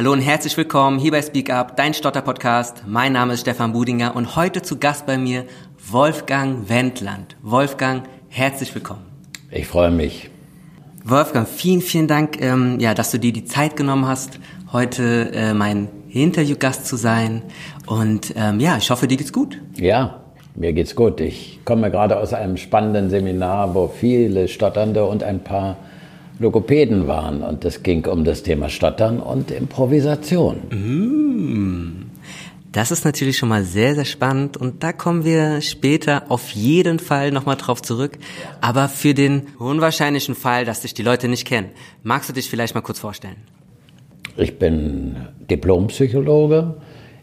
Hallo 0.00 0.12
und 0.12 0.22
herzlich 0.22 0.56
willkommen 0.56 0.98
hier 0.98 1.10
bei 1.10 1.20
Speak 1.20 1.50
Up, 1.50 1.76
dein 1.76 1.92
Stotter-Podcast. 1.92 2.84
Mein 2.86 3.12
Name 3.12 3.34
ist 3.34 3.42
Stefan 3.42 3.74
Budinger 3.74 4.16
und 4.16 4.34
heute 4.34 4.62
zu 4.62 4.78
Gast 4.78 5.04
bei 5.04 5.18
mir 5.18 5.44
Wolfgang 5.90 6.70
Wendland. 6.70 7.36
Wolfgang, 7.42 8.04
herzlich 8.30 8.74
willkommen. 8.74 9.02
Ich 9.50 9.66
freue 9.66 9.90
mich. 9.90 10.30
Wolfgang, 11.04 11.46
vielen, 11.46 11.82
vielen 11.82 12.08
Dank, 12.08 12.40
ähm, 12.40 12.80
ja, 12.80 12.94
dass 12.94 13.10
du 13.10 13.18
dir 13.18 13.30
die 13.30 13.44
Zeit 13.44 13.76
genommen 13.76 14.06
hast, 14.06 14.40
heute 14.72 15.32
äh, 15.34 15.52
mein 15.52 15.88
Interviewgast 16.08 16.86
zu 16.86 16.96
sein. 16.96 17.42
Und 17.86 18.32
ähm, 18.36 18.58
ja, 18.58 18.78
ich 18.78 18.90
hoffe, 18.90 19.06
dir 19.06 19.18
geht's 19.18 19.34
gut. 19.34 19.60
Ja, 19.76 20.22
mir 20.54 20.72
geht's 20.72 20.96
gut. 20.96 21.20
Ich 21.20 21.60
komme 21.66 21.90
gerade 21.90 22.16
aus 22.16 22.32
einem 22.32 22.56
spannenden 22.56 23.10
Seminar, 23.10 23.74
wo 23.74 23.88
viele 23.88 24.48
Stotternde 24.48 25.04
und 25.04 25.22
ein 25.22 25.44
paar 25.44 25.76
Logopäden 26.40 27.06
waren. 27.06 27.42
Und 27.42 27.64
es 27.64 27.82
ging 27.82 28.06
um 28.06 28.24
das 28.24 28.42
Thema 28.42 28.68
Stottern 28.68 29.20
und 29.20 29.50
Improvisation. 29.50 30.56
Mm. 30.70 32.10
Das 32.72 32.92
ist 32.92 33.04
natürlich 33.04 33.36
schon 33.36 33.48
mal 33.48 33.64
sehr, 33.64 33.96
sehr 33.96 34.04
spannend 34.04 34.56
und 34.56 34.84
da 34.84 34.92
kommen 34.92 35.24
wir 35.24 35.60
später 35.60 36.30
auf 36.30 36.50
jeden 36.50 37.00
Fall 37.00 37.32
nochmal 37.32 37.56
drauf 37.56 37.82
zurück. 37.82 38.16
Aber 38.60 38.88
für 38.88 39.12
den 39.12 39.48
unwahrscheinlichen 39.58 40.36
Fall, 40.36 40.64
dass 40.64 40.82
dich 40.82 40.94
die 40.94 41.02
Leute 41.02 41.26
nicht 41.26 41.46
kennen, 41.46 41.70
magst 42.04 42.28
du 42.28 42.32
dich 42.32 42.48
vielleicht 42.48 42.76
mal 42.76 42.80
kurz 42.80 43.00
vorstellen? 43.00 43.38
Ich 44.36 44.56
bin 44.58 45.16
Diplompsychologe. 45.50 46.76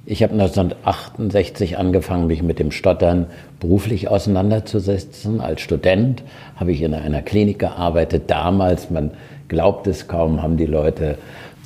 Ich 0.09 0.23
habe 0.23 0.31
1968 0.31 1.77
angefangen, 1.77 2.27
mich 2.27 2.41
mit 2.41 2.59
dem 2.59 2.71
Stottern 2.71 3.25
beruflich 3.59 4.07
auseinanderzusetzen. 4.07 5.41
Als 5.41 5.59
Student 5.59 6.23
habe 6.55 6.71
ich 6.71 6.81
in 6.81 6.93
einer 6.93 7.21
Klinik 7.21 7.59
gearbeitet. 7.59 8.23
Damals, 8.27 8.89
man 8.89 9.11
glaubt 9.49 9.85
es 9.85 10.07
kaum, 10.07 10.41
haben 10.41 10.55
die 10.55 10.65
Leute 10.65 11.17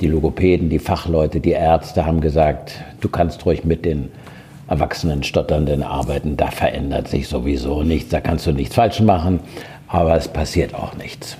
die 0.02 0.08
Logopäden, 0.08 0.70
die 0.70 0.80
Fachleute, 0.80 1.40
die 1.40 1.52
Ärzte 1.52 2.08
haben 2.08 2.20
gesagt, 2.20 2.84
du 3.00 3.10
kannst 3.10 3.46
ruhig 3.46 3.64
mit 3.64 3.86
den 3.86 4.10
erwachsenen 4.68 5.22
Stotternden 5.22 5.84
arbeiten, 5.84 6.36
da 6.36 6.48
verändert 6.48 7.10
sich 7.10 7.28
sowieso 7.28 7.84
nichts, 7.84 8.10
da 8.10 8.22
kannst 8.22 8.48
du 8.48 8.54
nichts 8.54 8.74
falsch 8.74 9.02
machen, 9.02 9.40
aber 9.88 10.16
es 10.16 10.28
passiert 10.28 10.74
auch 10.74 10.98
nichts. 10.98 11.38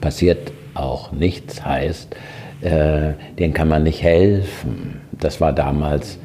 Passiert 0.00 0.52
auch 0.74 1.10
nichts 1.10 1.64
heißt, 1.64 2.14
äh, 2.60 3.14
denen 3.36 3.52
kann 3.52 3.66
man 3.66 3.82
nicht 3.82 4.04
helfen. 4.04 5.00
Das 5.24 5.40
war 5.40 5.52
damals 5.52 6.18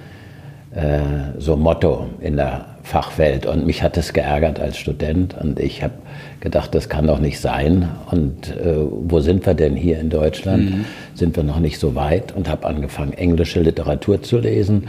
äh, 0.75 0.99
so 1.37 1.55
Motto 1.55 2.07
in 2.19 2.35
der 2.35 2.65
Fachwelt. 2.83 3.45
Und 3.45 3.65
mich 3.65 3.83
hat 3.83 3.97
es 3.97 4.13
geärgert 4.13 4.59
als 4.59 4.77
Student. 4.77 5.35
Und 5.39 5.59
ich 5.59 5.83
habe 5.83 5.93
gedacht, 6.39 6.73
das 6.73 6.87
kann 6.89 7.07
doch 7.07 7.19
nicht 7.19 7.39
sein. 7.39 7.89
Und 8.11 8.55
äh, 8.55 8.75
wo 8.77 9.19
sind 9.19 9.45
wir 9.45 9.53
denn 9.53 9.75
hier 9.75 9.99
in 9.99 10.09
Deutschland? 10.09 10.71
Mhm. 10.71 10.85
Sind 11.13 11.35
wir 11.35 11.43
noch 11.43 11.59
nicht 11.59 11.79
so 11.79 11.95
weit? 11.95 12.35
Und 12.35 12.49
habe 12.49 12.65
angefangen, 12.67 13.13
englische 13.13 13.61
Literatur 13.61 14.21
zu 14.21 14.37
lesen 14.37 14.87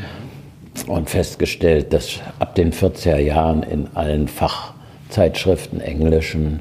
und 0.86 1.10
festgestellt, 1.10 1.92
dass 1.92 2.20
ab 2.38 2.54
den 2.54 2.72
40er 2.72 3.18
Jahren 3.18 3.62
in 3.62 3.88
allen 3.94 4.28
Fachzeitschriften 4.28 5.80
englischen 5.80 6.60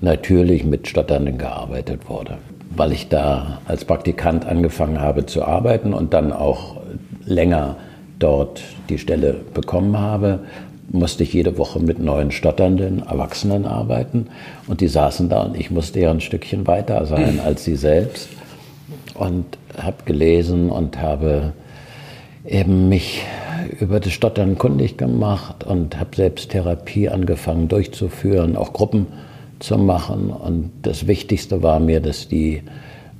natürlich 0.00 0.64
mit 0.64 0.88
Stotternden 0.88 1.38
gearbeitet 1.38 2.08
wurde. 2.08 2.38
Weil 2.76 2.92
ich 2.92 3.08
da 3.08 3.60
als 3.66 3.84
Praktikant 3.84 4.46
angefangen 4.46 5.00
habe 5.00 5.26
zu 5.26 5.44
arbeiten 5.44 5.94
und 5.94 6.12
dann 6.12 6.32
auch 6.32 6.76
länger 7.24 7.76
dort 8.18 8.62
die 8.88 8.98
Stelle 8.98 9.40
bekommen 9.54 9.98
habe, 9.98 10.40
musste 10.90 11.22
ich 11.24 11.32
jede 11.32 11.58
Woche 11.58 11.80
mit 11.80 11.98
neuen 11.98 12.30
stotternden 12.30 13.02
Erwachsenen 13.06 13.66
arbeiten. 13.66 14.28
Und 14.66 14.80
die 14.80 14.88
saßen 14.88 15.28
da 15.28 15.42
und 15.42 15.56
ich 15.56 15.70
musste 15.70 16.00
ja 16.00 16.10
ein 16.10 16.20
Stückchen 16.20 16.66
weiter 16.66 17.04
sein 17.06 17.40
als 17.44 17.64
sie 17.64 17.76
selbst. 17.76 18.28
Und 19.14 19.44
habe 19.82 20.04
gelesen 20.04 20.70
und 20.70 21.00
habe 21.00 21.52
eben 22.46 22.88
mich 22.88 23.22
über 23.80 24.00
das 24.00 24.12
Stottern 24.12 24.58
kundig 24.58 24.96
gemacht 24.98 25.64
und 25.64 25.98
habe 25.98 26.14
selbst 26.14 26.50
Therapie 26.50 27.08
angefangen 27.08 27.68
durchzuführen, 27.68 28.56
auch 28.56 28.72
Gruppen 28.72 29.06
zu 29.58 29.78
machen. 29.78 30.30
Und 30.30 30.70
das 30.82 31.06
Wichtigste 31.06 31.62
war 31.62 31.80
mir, 31.80 32.00
dass 32.00 32.28
die 32.28 32.62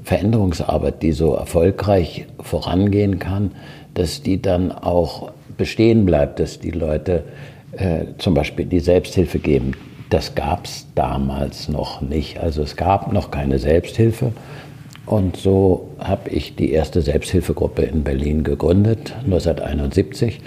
Veränderungsarbeit, 0.05 1.03
die 1.03 1.13
so 1.13 1.35
erfolgreich 1.35 2.27
vorangehen 2.41 3.19
kann, 3.19 3.53
dass 3.95 4.23
die 4.23 4.41
dann 4.41 4.71
auch 4.71 5.33
bestehen 5.57 6.05
bleibt, 6.07 6.39
dass 6.39 6.61
die 6.61 6.71
Leute 6.71 7.25
äh, 7.73 8.05
zum 8.19 8.35
Beispiel 8.35 8.67
die 8.67 8.81
Selbsthilfe 8.81 9.39
geben. 9.39 9.73
Das 10.11 10.35
gab 10.35 10.67
es 10.67 10.87
damals 10.95 11.69
noch 11.69 12.01
nicht. 12.01 12.39
Also 12.39 12.63
es 12.63 12.77
gab 12.77 13.13
noch 13.13 13.31
keine 13.31 13.59
Selbsthilfe. 13.59 14.33
Und 15.07 15.37
so 15.37 15.89
habe 15.99 16.31
ich 16.31 16.57
die 16.57 16.73
erste 16.73 17.01
Selbsthilfegruppe 17.01 17.83
in 17.83 18.03
Berlin 18.05 18.45
gegründet, 18.45 19.15
1971. 19.25 20.41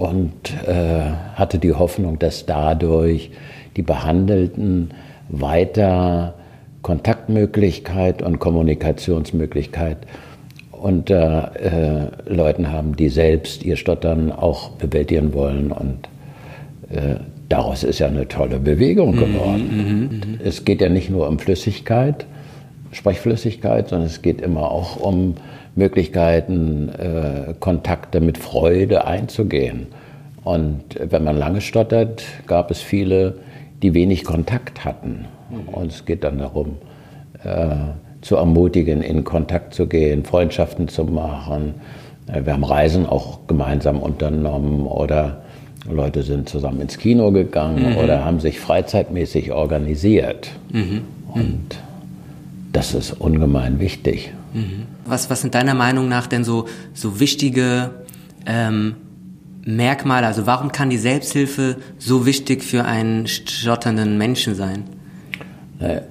Mm, 0.00 0.04
und 0.04 0.32
äh, 0.66 1.10
hatte 1.34 1.58
die 1.58 1.72
Hoffnung, 1.72 2.18
dass 2.18 2.46
dadurch 2.46 3.30
die 3.76 3.82
Behandelten 3.82 4.90
weiter 5.28 6.34
Kontaktmöglichkeit 6.82 8.22
und 8.22 8.38
Kommunikationsmöglichkeit 8.38 9.98
unter 10.72 11.52
äh, 11.56 12.32
Leuten 12.32 12.72
haben, 12.72 12.96
die 12.96 13.10
selbst 13.10 13.62
ihr 13.62 13.76
Stottern 13.76 14.32
auch 14.32 14.70
bewältigen 14.70 15.34
wollen. 15.34 15.72
Und 15.72 16.08
äh, 16.90 17.16
daraus 17.48 17.84
ist 17.84 17.98
ja 17.98 18.06
eine 18.06 18.26
tolle 18.28 18.58
Bewegung 18.58 19.14
mhm, 19.14 19.18
geworden. 19.18 19.68
Mhm, 19.70 20.32
mh, 20.32 20.38
es 20.44 20.64
geht 20.64 20.80
ja 20.80 20.88
nicht 20.88 21.10
nur 21.10 21.28
um 21.28 21.38
Flüssigkeit, 21.38 22.26
Sprechflüssigkeit, 22.92 23.88
sondern 23.88 24.08
es 24.08 24.22
geht 24.22 24.40
immer 24.40 24.70
auch 24.70 24.96
um 24.96 25.34
Möglichkeiten, 25.74 26.88
äh, 26.88 27.54
Kontakte 27.58 28.20
mit 28.20 28.38
Freude 28.38 29.06
einzugehen. 29.06 29.86
Und 30.42 30.82
wenn 30.98 31.24
man 31.24 31.36
lange 31.36 31.60
stottert, 31.60 32.22
gab 32.46 32.70
es 32.70 32.80
viele, 32.80 33.36
die 33.82 33.94
wenig 33.94 34.24
Kontakt 34.24 34.84
hatten. 34.84 35.26
Mhm. 35.50 35.68
Und 35.74 35.92
es 35.92 36.04
geht 36.04 36.24
dann 36.24 36.38
darum, 36.38 36.76
äh, 37.44 37.66
zu 38.20 38.36
ermutigen, 38.36 39.02
in 39.02 39.24
Kontakt 39.24 39.74
zu 39.74 39.86
gehen, 39.86 40.24
Freundschaften 40.24 40.88
zu 40.88 41.04
machen. 41.04 41.74
Äh, 42.26 42.44
wir 42.44 42.52
haben 42.52 42.64
Reisen 42.64 43.06
auch 43.06 43.46
gemeinsam 43.46 44.00
unternommen 44.00 44.86
oder 44.86 45.42
Leute 45.90 46.22
sind 46.22 46.48
zusammen 46.48 46.82
ins 46.82 46.98
Kino 46.98 47.30
gegangen 47.32 47.92
mhm. 47.92 47.96
oder 47.96 48.24
haben 48.24 48.40
sich 48.40 48.60
freizeitmäßig 48.60 49.52
organisiert. 49.52 50.50
Mhm. 50.72 51.02
Und 51.32 51.78
das 52.72 52.94
ist 52.94 53.12
ungemein 53.12 53.80
wichtig. 53.80 54.32
Mhm. 54.52 54.86
Was, 55.04 55.30
was 55.30 55.40
sind 55.40 55.54
deiner 55.54 55.74
Meinung 55.74 56.08
nach 56.08 56.26
denn 56.26 56.44
so, 56.44 56.66
so 56.92 57.20
wichtige 57.20 57.90
ähm, 58.46 58.96
Merkmale? 59.64 60.26
Also 60.26 60.46
warum 60.46 60.72
kann 60.72 60.90
die 60.90 60.98
Selbsthilfe 60.98 61.76
so 61.98 62.26
wichtig 62.26 62.62
für 62.62 62.84
einen 62.84 63.26
stotternden 63.26 64.18
Menschen 64.18 64.54
sein? 64.54 64.84
Äh, 65.78 66.02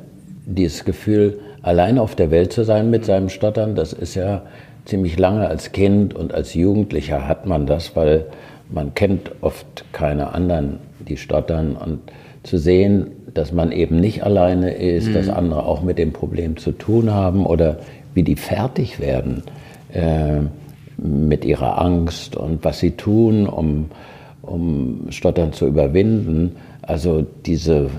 dieses 0.46 0.86
Gefühl, 0.86 1.40
allein 1.62 1.98
auf 1.98 2.16
der 2.16 2.32
Welt 2.32 2.54
zu 2.54 2.64
sein 2.64 2.90
mit 2.90 3.06
seinem 3.06 3.30
Stottern, 3.30 3.76
das 3.76 3.94
ist 3.94 4.16
ja 4.16 4.44
ziemlich 4.86 5.18
lange 5.20 5.48
als 5.48 5.72
Kind 5.72 6.16
und 6.16 6.34
als 6.34 6.54
Jugendlicher 6.54 7.28
hat 7.28 7.46
man 7.46 7.68
das, 7.68 7.96
weil 7.96 8.26
man 8.72 8.94
kennt 8.94 9.32
oft 9.42 9.86
keine 9.92 10.34
anderen, 10.34 10.80
die 11.00 11.18
stottern 11.18 11.76
und 11.76 12.00
zu 12.44 12.58
sehen, 12.58 13.12
dass 13.34 13.52
man 13.52 13.72
eben 13.72 14.00
nicht 14.00 14.24
alleine 14.24 14.74
ist, 14.74 15.10
mhm. 15.10 15.14
dass 15.14 15.30
andere 15.30 15.64
auch 15.64 15.84
mit 15.84 15.98
dem 15.98 16.14
Problem 16.14 16.58
zu 16.58 16.72
tun 16.72 17.14
haben 17.14 17.46
oder 17.46 17.80
wie 18.14 18.24
die 18.24 18.36
fertig 18.36 19.00
werden 19.00 19.44
äh, 19.94 20.42
mit 20.98 21.46
ihrer 21.46 21.82
Angst 21.82 22.36
und 22.36 22.64
was 22.64 22.80
sie 22.80 22.92
tun, 22.92 23.48
um, 23.48 23.92
um 24.42 25.08
Stottern 25.10 25.54
zu 25.54 25.68
überwinden. 25.68 26.56
Also 26.82 27.26
diese 27.46 27.90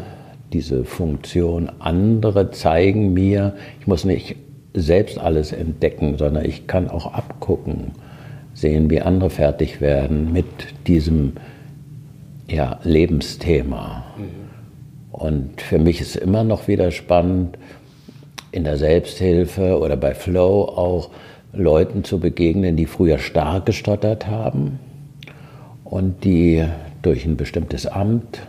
diese 0.52 0.84
Funktion. 0.84 1.70
Andere 1.78 2.50
zeigen 2.50 3.12
mir, 3.12 3.54
ich 3.80 3.86
muss 3.86 4.04
nicht 4.04 4.36
selbst 4.74 5.18
alles 5.18 5.52
entdecken, 5.52 6.16
sondern 6.18 6.44
ich 6.44 6.66
kann 6.66 6.88
auch 6.88 7.12
abgucken, 7.12 7.92
sehen, 8.54 8.90
wie 8.90 9.00
andere 9.00 9.30
fertig 9.30 9.80
werden 9.80 10.32
mit 10.32 10.46
diesem 10.86 11.32
ja, 12.48 12.80
Lebensthema. 12.82 14.04
Mhm. 14.16 14.24
Und 15.12 15.60
für 15.60 15.78
mich 15.78 16.00
ist 16.00 16.16
immer 16.16 16.44
noch 16.44 16.68
wieder 16.68 16.90
spannend, 16.90 17.58
in 18.52 18.64
der 18.64 18.76
Selbsthilfe 18.76 19.78
oder 19.78 19.96
bei 19.96 20.14
Flow 20.14 20.64
auch 20.64 21.10
Leuten 21.52 22.04
zu 22.04 22.18
begegnen, 22.18 22.76
die 22.76 22.86
früher 22.86 23.18
stark 23.18 23.66
gestottert 23.66 24.26
haben 24.26 24.78
und 25.84 26.24
die 26.24 26.64
durch 27.02 27.24
ein 27.24 27.36
bestimmtes 27.36 27.86
Amt 27.86 28.40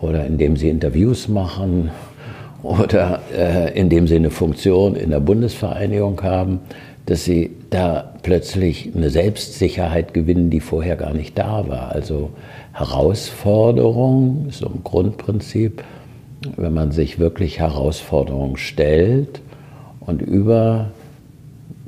oder 0.00 0.26
indem 0.26 0.56
sie 0.56 0.68
Interviews 0.68 1.28
machen 1.28 1.90
oder 2.62 3.20
äh, 3.36 3.78
indem 3.78 4.06
sie 4.06 4.16
eine 4.16 4.30
Funktion 4.30 4.96
in 4.96 5.10
der 5.10 5.20
Bundesvereinigung 5.20 6.22
haben, 6.22 6.60
dass 7.06 7.24
sie 7.24 7.50
da 7.68 8.14
plötzlich 8.22 8.90
eine 8.94 9.10
Selbstsicherheit 9.10 10.14
gewinnen, 10.14 10.48
die 10.48 10.60
vorher 10.60 10.96
gar 10.96 11.12
nicht 11.12 11.36
da 11.36 11.68
war. 11.68 11.92
Also 11.92 12.30
Herausforderung 12.72 14.46
so 14.50 14.66
ein 14.66 14.80
Grundprinzip, 14.82 15.84
wenn 16.56 16.74
man 16.74 16.92
sich 16.92 17.18
wirklich 17.18 17.58
Herausforderungen 17.58 18.56
stellt 18.56 19.40
und 20.00 20.22
über 20.22 20.90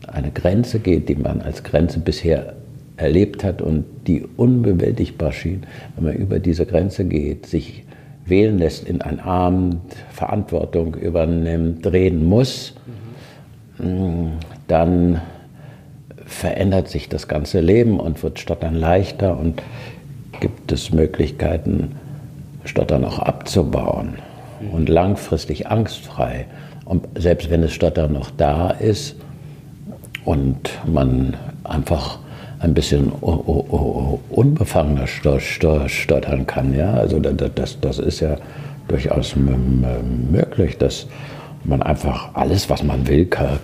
eine 0.07 0.31
Grenze 0.31 0.79
geht, 0.79 1.09
die 1.09 1.17
man 1.17 1.41
als 1.41 1.63
Grenze 1.63 1.99
bisher 2.01 2.55
erlebt 2.97 3.45
hat 3.45 3.61
und 3.61 3.85
die 4.07 4.25
unbewältigbar 4.37 5.33
schien, 5.33 5.65
wenn 5.95 6.05
man 6.05 6.15
über 6.15 6.39
diese 6.39 6.65
Grenze 6.65 7.05
geht, 7.05 7.47
sich 7.47 7.85
wählen 8.25 8.59
lässt 8.59 8.89
in 8.89 9.03
ein 9.03 9.21
Abend, 9.21 9.81
Verantwortung 10.11 10.95
übernimmt, 10.95 11.87
reden 11.87 12.25
muss, 12.25 12.75
mhm. 13.79 14.33
dann 14.67 15.21
verändert 16.25 16.89
sich 16.89 17.09
das 17.09 17.29
ganze 17.29 17.61
Leben 17.61 18.01
und 18.01 18.23
wird 18.23 18.41
Stottern 18.41 18.75
leichter 18.75 19.39
und 19.39 19.63
gibt 20.41 20.73
es 20.73 20.93
Möglichkeiten, 20.93 21.93
Stottern 22.65 23.05
auch 23.05 23.21
abzubauen. 23.21 24.15
Und 24.73 24.89
langfristig 24.89 25.67
angstfrei. 25.69 26.47
Und 26.85 27.07
selbst 27.17 27.51
wenn 27.51 27.63
das 27.63 27.73
Stottern 27.73 28.13
noch 28.13 28.31
da 28.31 28.71
ist 28.71 29.17
und 30.25 30.71
man 30.87 31.37
einfach 31.65 32.19
ein 32.59 32.75
bisschen 32.75 33.11
unbefangener 33.11 35.07
stottern 35.07 36.47
kann. 36.47 36.75
Ja? 36.75 36.95
Also 36.95 37.19
das, 37.19 37.81
das 37.81 37.99
ist 37.99 38.21
ja 38.21 38.37
durchaus 38.89 39.35
möglich, 39.37 40.79
dass 40.79 41.07
man 41.65 41.83
einfach 41.83 42.35
alles, 42.35 42.71
was 42.71 42.83
man 42.83 43.07
will, 43.09 43.27
kann, 43.27 43.59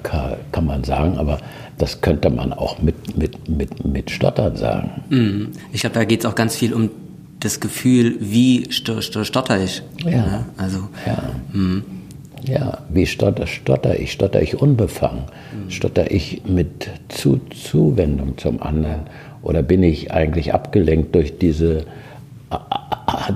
kann, 0.50 0.66
man 0.66 0.84
sagen, 0.84 1.18
aber 1.18 1.38
das 1.78 2.00
könnte 2.00 2.30
man 2.30 2.52
auch 2.52 2.82
mit, 2.82 3.16
mit, 3.16 3.48
mit, 3.48 3.84
mit 3.84 4.10
Stottern 4.10 4.56
sagen. 4.56 4.90
Mhm. 5.08 5.52
Ich 5.72 5.82
glaube, 5.82 5.94
da 5.94 6.04
geht 6.04 6.20
es 6.20 6.26
auch 6.26 6.34
ganz 6.34 6.56
viel 6.56 6.74
um 6.74 6.90
das 7.44 7.60
Gefühl, 7.60 8.16
wie 8.20 8.70
stotter 8.70 9.62
ich. 9.62 9.82
Ja. 10.04 10.10
ja? 10.10 10.46
Also, 10.56 10.88
ja. 11.06 11.32
Mhm. 11.52 11.84
Ja, 12.44 12.78
wie 12.88 13.06
stotter, 13.06 13.46
stotter 13.46 13.98
ich? 14.00 14.12
Stotter 14.12 14.42
ich 14.42 14.60
unbefangen? 14.60 15.24
Mhm. 15.52 15.70
Stotter 15.70 16.10
ich 16.10 16.42
mit 16.44 16.88
zu, 17.08 17.40
Zuwendung 17.50 18.36
zum 18.36 18.60
anderen? 18.60 19.02
Oder 19.42 19.62
bin 19.62 19.82
ich 19.82 20.12
eigentlich 20.12 20.52
abgelenkt 20.52 21.14
durch 21.14 21.38
diese 21.38 21.84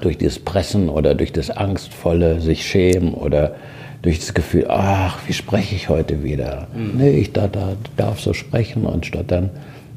durch 0.01 0.19
dieses 0.19 0.39
Pressen 0.39 0.89
oder 0.89 1.15
durch 1.15 1.33
das 1.33 1.51
Angstvolle, 1.51 2.41
sich 2.41 2.67
schämen 2.67 3.15
oder 3.15 3.55
durch 4.03 4.19
das 4.19 4.35
Gefühl, 4.35 4.67
ach, 4.69 5.19
wie 5.27 5.33
spreche 5.33 5.75
ich 5.75 5.89
heute 5.89 6.23
wieder? 6.23 6.69
Mhm. 6.75 6.93
Nee, 6.99 7.19
ich 7.19 7.33
da, 7.33 7.49
da, 7.49 7.77
darf 7.97 8.21
so 8.21 8.35
sprechen 8.35 8.85
und 8.85 9.07
stottern 9.07 9.51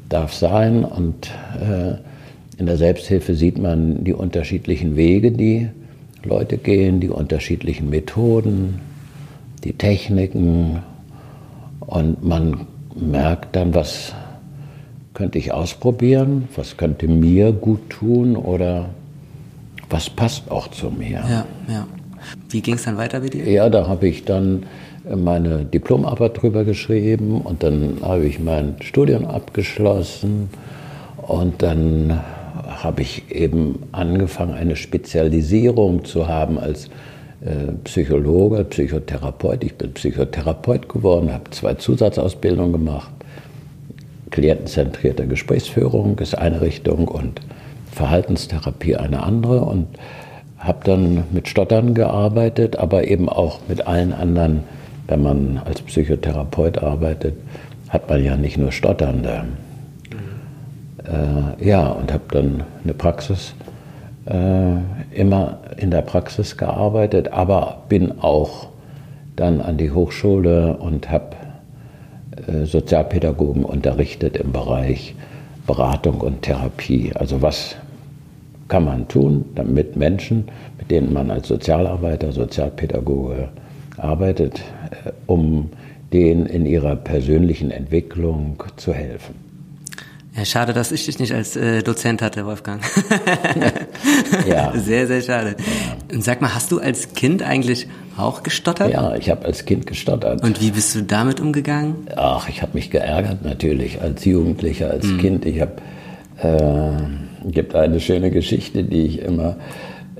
darf 0.08 0.32
sein. 0.32 0.84
Und 0.84 1.30
äh, 1.60 1.94
in 2.60 2.66
der 2.66 2.76
Selbsthilfe 2.76 3.34
sieht 3.34 3.58
man 3.58 4.04
die 4.04 4.12
unterschiedlichen 4.12 4.94
Wege, 4.94 5.32
die 5.32 5.70
Leute 6.22 6.58
gehen, 6.58 7.00
die 7.00 7.08
unterschiedlichen 7.08 7.88
Methoden, 7.88 8.80
die 9.64 9.72
Techniken 9.72 10.82
und 11.80 12.22
man 12.22 12.66
merkt 12.94 13.56
dann, 13.56 13.74
was 13.74 14.12
könnte 15.14 15.38
ich 15.38 15.52
ausprobieren, 15.52 16.48
was 16.54 16.76
könnte 16.76 17.08
mir 17.08 17.52
gut 17.52 17.88
tun 17.88 18.36
oder 18.36 18.90
was 19.88 20.10
passt 20.10 20.50
auch 20.50 20.68
zu 20.68 20.90
mir. 20.90 21.22
Ja, 21.28 21.46
ja. 21.66 21.86
Wie 22.50 22.60
ging 22.60 22.74
es 22.74 22.84
dann 22.84 22.98
weiter 22.98 23.20
mit 23.20 23.32
dir? 23.32 23.50
Ja, 23.50 23.70
da 23.70 23.88
habe 23.88 24.06
ich 24.06 24.26
dann 24.26 24.64
meine 25.08 25.64
Diplomarbeit 25.64 26.42
drüber 26.42 26.64
geschrieben 26.64 27.40
und 27.40 27.62
dann 27.62 27.96
habe 28.02 28.26
ich 28.26 28.38
mein 28.38 28.74
Studium 28.80 29.24
abgeschlossen 29.24 30.50
und 31.16 31.62
dann 31.62 32.20
habe 32.70 33.02
ich 33.02 33.30
eben 33.30 33.80
angefangen, 33.92 34.54
eine 34.54 34.76
Spezialisierung 34.76 36.04
zu 36.04 36.28
haben 36.28 36.58
als 36.58 36.86
äh, 37.44 37.72
Psychologe, 37.84 38.64
Psychotherapeut. 38.64 39.64
Ich 39.64 39.74
bin 39.74 39.92
Psychotherapeut 39.92 40.88
geworden, 40.88 41.32
habe 41.32 41.50
zwei 41.50 41.74
Zusatzausbildungen 41.74 42.72
gemacht. 42.72 43.10
Klientenzentrierte 44.30 45.26
Gesprächsführung 45.26 46.18
ist 46.18 46.38
eine 46.38 46.60
Richtung 46.60 47.08
und 47.08 47.40
Verhaltenstherapie 47.90 48.96
eine 48.96 49.22
andere 49.22 49.62
und 49.62 49.88
habe 50.58 50.78
dann 50.84 51.24
mit 51.32 51.48
Stottern 51.48 51.94
gearbeitet, 51.94 52.76
aber 52.76 53.08
eben 53.08 53.28
auch 53.28 53.60
mit 53.68 53.86
allen 53.86 54.12
anderen. 54.12 54.62
Wenn 55.08 55.22
man 55.22 55.62
als 55.64 55.82
Psychotherapeut 55.82 56.78
arbeitet, 56.78 57.34
hat 57.88 58.08
man 58.08 58.22
ja 58.22 58.36
nicht 58.36 58.58
nur 58.58 58.70
Stotternde. 58.70 59.44
Äh, 61.04 61.64
ja, 61.66 61.88
und 61.88 62.12
habe 62.12 62.24
dann 62.30 62.64
eine 62.84 62.94
Praxis 62.94 63.54
äh, 64.26 64.76
immer 65.12 65.58
in 65.76 65.90
der 65.90 66.02
Praxis 66.02 66.56
gearbeitet, 66.56 67.32
aber 67.32 67.82
bin 67.88 68.20
auch 68.20 68.68
dann 69.36 69.60
an 69.60 69.76
die 69.76 69.90
Hochschule 69.90 70.76
und 70.76 71.10
habe 71.10 71.36
äh, 72.46 72.64
Sozialpädagogen 72.64 73.64
unterrichtet 73.64 74.36
im 74.36 74.52
Bereich 74.52 75.14
Beratung 75.66 76.20
und 76.20 76.42
Therapie. 76.42 77.12
Also 77.14 77.40
was 77.42 77.76
kann 78.68 78.84
man 78.84 79.08
tun, 79.08 79.46
damit 79.54 79.96
Menschen, 79.96 80.44
mit 80.78 80.90
denen 80.90 81.12
man 81.12 81.30
als 81.30 81.48
Sozialarbeiter, 81.48 82.32
Sozialpädagoge 82.32 83.48
arbeitet, 83.96 84.60
äh, 84.90 85.10
um 85.26 85.70
denen 86.12 86.46
in 86.46 86.66
ihrer 86.66 86.96
persönlichen 86.96 87.70
Entwicklung 87.70 88.62
zu 88.76 88.92
helfen. 88.92 89.34
Ja, 90.40 90.46
schade, 90.46 90.72
dass 90.72 90.90
ich 90.90 91.04
dich 91.04 91.18
nicht 91.18 91.34
als 91.34 91.54
äh, 91.54 91.82
Dozent 91.82 92.22
hatte, 92.22 92.46
Wolfgang. 92.46 92.80
ja. 94.48 94.72
Sehr, 94.74 95.06
sehr 95.06 95.20
schade. 95.20 95.50
Ja. 95.58 96.14
Und 96.14 96.24
sag 96.24 96.40
mal, 96.40 96.54
hast 96.54 96.72
du 96.72 96.78
als 96.78 97.12
Kind 97.12 97.42
eigentlich 97.42 97.88
auch 98.16 98.42
gestottert? 98.42 98.90
Ja, 98.90 99.14
ich 99.16 99.28
habe 99.28 99.44
als 99.44 99.66
Kind 99.66 99.86
gestottert. 99.86 100.42
Und 100.42 100.62
wie 100.62 100.70
bist 100.70 100.94
du 100.94 101.02
damit 101.02 101.40
umgegangen? 101.40 102.06
Ach, 102.16 102.48
ich 102.48 102.62
habe 102.62 102.72
mich 102.72 102.90
geärgert 102.90 103.44
natürlich 103.44 104.00
als 104.00 104.24
Jugendlicher, 104.24 104.90
als 104.90 105.04
mhm. 105.04 105.18
Kind. 105.18 105.44
Ich 105.44 105.60
habe 105.60 105.76
äh, 106.38 107.50
gibt 107.50 107.74
eine 107.74 108.00
schöne 108.00 108.30
Geschichte, 108.30 108.82
die 108.82 109.02
ich 109.02 109.18
immer 109.20 109.56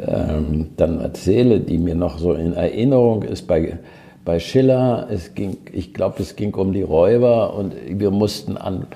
ähm, 0.07 0.67
dann 0.77 1.01
erzähle, 1.01 1.61
die 1.61 1.79
mir 1.79 1.95
noch 1.95 2.19
so 2.19 2.35
in 2.35 2.53
Erinnerung 2.53 3.23
ist 3.23 3.47
bei 3.47 3.79
bei 4.27 4.39
Schiller. 4.39 5.09
Es 5.11 5.35
ging, 5.35 5.57
ich 5.73 5.95
glaube, 5.95 6.23
es 6.23 6.37
ging 6.37 6.53
um 6.53 6.75
die 6.75 6.83
Räuber 6.83 7.55
und 7.55 7.75
wir 7.89 8.11
mussten 8.11 8.59
an 8.59 8.87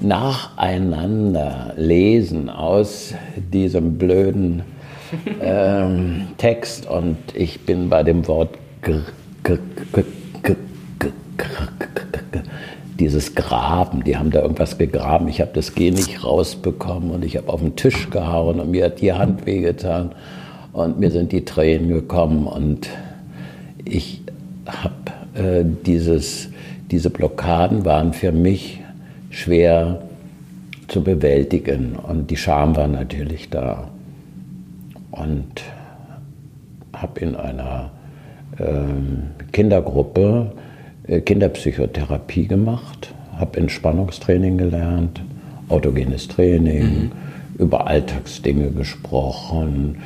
nacheinander 0.00 1.74
lesen 1.76 2.48
aus 2.48 3.14
diesem 3.52 3.98
blöden 3.98 4.62
ähm, 5.42 6.28
Text. 6.38 6.86
Und 6.88 7.16
ich 7.34 7.60
bin 7.60 7.88
bei 7.88 8.02
dem 8.02 8.26
Wort 8.26 8.56
dieses 12.98 13.34
Graben, 13.34 14.04
die 14.04 14.16
haben 14.16 14.30
da 14.30 14.42
irgendwas 14.42 14.76
gegraben, 14.76 15.28
ich 15.28 15.40
habe 15.40 15.52
das 15.54 15.74
G 15.74 15.90
nicht 15.90 16.22
rausbekommen 16.22 17.10
und 17.10 17.24
ich 17.24 17.36
habe 17.36 17.48
auf 17.48 17.60
den 17.60 17.74
Tisch 17.74 18.10
gehauen 18.10 18.60
und 18.60 18.70
mir 18.70 18.86
hat 18.86 19.00
die 19.00 19.12
Hand 19.12 19.46
wehgetan 19.46 20.12
und 20.72 20.98
mir 21.00 21.10
sind 21.10 21.32
die 21.32 21.44
Tränen 21.44 21.88
gekommen. 21.88 22.46
Und 22.46 22.88
ich 23.84 24.22
habe 24.66 24.94
äh, 25.34 25.64
dieses, 25.86 26.48
diese 26.90 27.10
Blockaden 27.10 27.84
waren 27.84 28.12
für 28.12 28.32
mich 28.32 28.79
schwer 29.30 30.02
zu 30.88 31.02
bewältigen. 31.02 31.96
Und 31.96 32.30
die 32.30 32.36
Scham 32.36 32.76
war 32.76 32.88
natürlich 32.88 33.48
da. 33.48 33.88
Und 35.10 35.62
habe 36.92 37.20
in 37.20 37.34
einer 37.36 37.90
äh, 38.58 39.52
Kindergruppe 39.52 40.52
äh, 41.06 41.20
Kinderpsychotherapie 41.20 42.46
gemacht, 42.46 43.14
habe 43.36 43.58
Entspannungstraining 43.58 44.58
gelernt, 44.58 45.22
autogenes 45.68 46.28
Training, 46.28 46.82
mhm. 46.82 47.12
über 47.58 47.86
Alltagsdinge 47.86 48.70
gesprochen. 48.70 50.02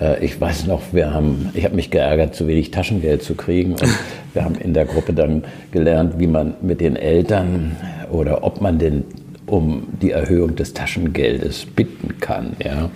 Äh, 0.00 0.24
ich 0.24 0.40
weiß 0.40 0.66
noch, 0.66 0.82
wir 0.92 1.12
haben, 1.12 1.50
ich 1.54 1.64
habe 1.64 1.76
mich 1.76 1.90
geärgert, 1.90 2.34
zu 2.34 2.46
wenig 2.46 2.70
Taschengeld 2.70 3.22
zu 3.22 3.34
kriegen. 3.34 3.72
Und 3.72 3.98
wir 4.34 4.44
haben 4.44 4.56
in 4.56 4.74
der 4.74 4.84
Gruppe 4.84 5.12
dann 5.12 5.44
gelernt, 5.70 6.18
wie 6.18 6.26
man 6.26 6.54
mit 6.60 6.80
den 6.80 6.96
Eltern 6.96 7.76
oder 8.12 8.44
ob 8.44 8.60
man 8.60 8.78
denn 8.78 9.04
um 9.46 9.88
die 10.00 10.10
Erhöhung 10.10 10.54
des 10.54 10.72
Taschengeldes 10.74 11.66
bitten 11.66 12.18
kann. 12.20 12.56
Ja. 12.62 12.90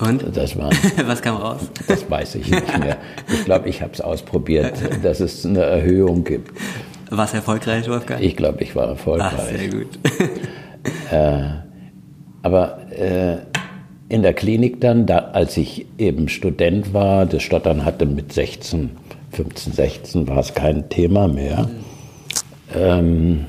Und? 0.00 0.24
Das 0.36 0.56
war, 0.56 0.70
Was 1.06 1.22
kam 1.22 1.36
raus? 1.36 1.60
Das 1.86 2.08
weiß 2.08 2.36
ich 2.36 2.50
nicht 2.50 2.78
mehr. 2.78 2.96
Ich 3.32 3.44
glaube, 3.44 3.68
ich 3.68 3.82
habe 3.82 3.92
es 3.92 4.00
ausprobiert, 4.00 4.74
dass 5.02 5.20
es 5.20 5.44
eine 5.44 5.62
Erhöhung 5.62 6.24
gibt. 6.24 6.50
War 7.10 7.24
es 7.24 7.34
erfolgreich, 7.34 7.88
Wolfgang? 7.88 8.22
Ich 8.22 8.36
glaube, 8.36 8.62
ich 8.62 8.74
war 8.74 8.88
erfolgreich. 8.88 9.32
Ach, 9.36 9.46
sehr 9.46 9.68
gut. 9.68 9.98
Äh, 11.10 11.42
aber 12.42 12.78
äh, 12.90 13.36
in 14.08 14.22
der 14.22 14.34
Klinik 14.34 14.80
dann, 14.80 15.06
da, 15.06 15.18
als 15.32 15.56
ich 15.56 15.86
eben 15.98 16.28
Student 16.28 16.92
war, 16.94 17.26
das 17.26 17.42
Stottern 17.42 17.84
hatte 17.84 18.06
mit 18.06 18.32
16, 18.32 18.90
15, 19.30 19.72
16 19.72 20.28
war 20.28 20.38
es 20.38 20.54
kein 20.54 20.88
Thema 20.88 21.28
mehr. 21.28 21.62
Mhm. 21.62 21.68
Ähm, 22.74 23.46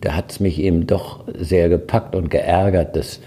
da 0.00 0.16
hat 0.16 0.32
es 0.32 0.40
mich 0.40 0.60
eben 0.60 0.86
doch 0.86 1.24
sehr 1.38 1.68
gepackt 1.68 2.14
und 2.14 2.30
geärgert, 2.30 2.96
dass 2.96 3.20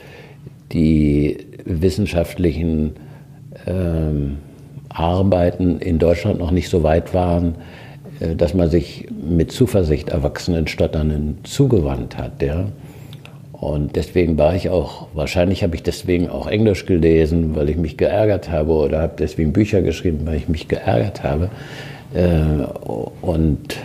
die 0.71 1.37
wissenschaftlichen 1.65 2.93
ähm, 3.65 4.37
Arbeiten 4.89 5.79
in 5.79 5.99
Deutschland 5.99 6.39
noch 6.39 6.51
nicht 6.51 6.69
so 6.69 6.83
weit 6.83 7.13
waren, 7.13 7.55
äh, 8.19 8.35
dass 8.35 8.53
man 8.53 8.69
sich 8.69 9.07
mit 9.11 9.51
Zuversicht 9.51 10.09
erwachsenen 10.09 10.67
Stotternden 10.67 11.39
zugewandt 11.43 12.17
hat. 12.17 12.41
Ja. 12.41 12.67
Und 13.51 13.95
deswegen 13.95 14.37
war 14.37 14.55
ich 14.55 14.69
auch, 14.69 15.07
wahrscheinlich 15.13 15.63
habe 15.63 15.75
ich 15.75 15.83
deswegen 15.83 16.29
auch 16.29 16.47
Englisch 16.47 16.85
gelesen, 16.85 17.55
weil 17.55 17.69
ich 17.69 17.77
mich 17.77 17.97
geärgert 17.97 18.51
habe 18.51 18.71
oder 18.71 19.01
habe 19.01 19.13
deswegen 19.17 19.53
Bücher 19.53 19.81
geschrieben, 19.81 20.21
weil 20.25 20.35
ich 20.35 20.49
mich 20.49 20.67
geärgert 20.67 21.23
habe. 21.23 21.49
Äh, 22.13 22.65
und 23.21 23.77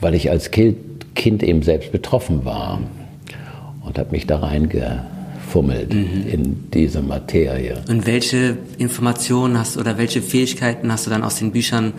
weil 0.00 0.14
ich 0.14 0.30
als 0.30 0.50
Kind, 0.50 0.76
eben 1.24 1.62
selbst 1.62 1.92
betroffen 1.92 2.44
war 2.44 2.80
und 3.84 3.98
habe 3.98 4.10
mich 4.10 4.26
da 4.26 4.38
reingefummelt 4.38 5.94
mhm. 5.94 6.26
in 6.28 6.70
diese 6.72 7.02
Materie. 7.02 7.82
Und 7.88 8.06
welche 8.06 8.58
Informationen 8.78 9.58
hast 9.58 9.76
oder 9.76 9.98
welche 9.98 10.22
Fähigkeiten 10.22 10.92
hast 10.92 11.06
du 11.06 11.10
dann 11.10 11.22
aus 11.22 11.36
den 11.36 11.52
Büchern 11.52 11.94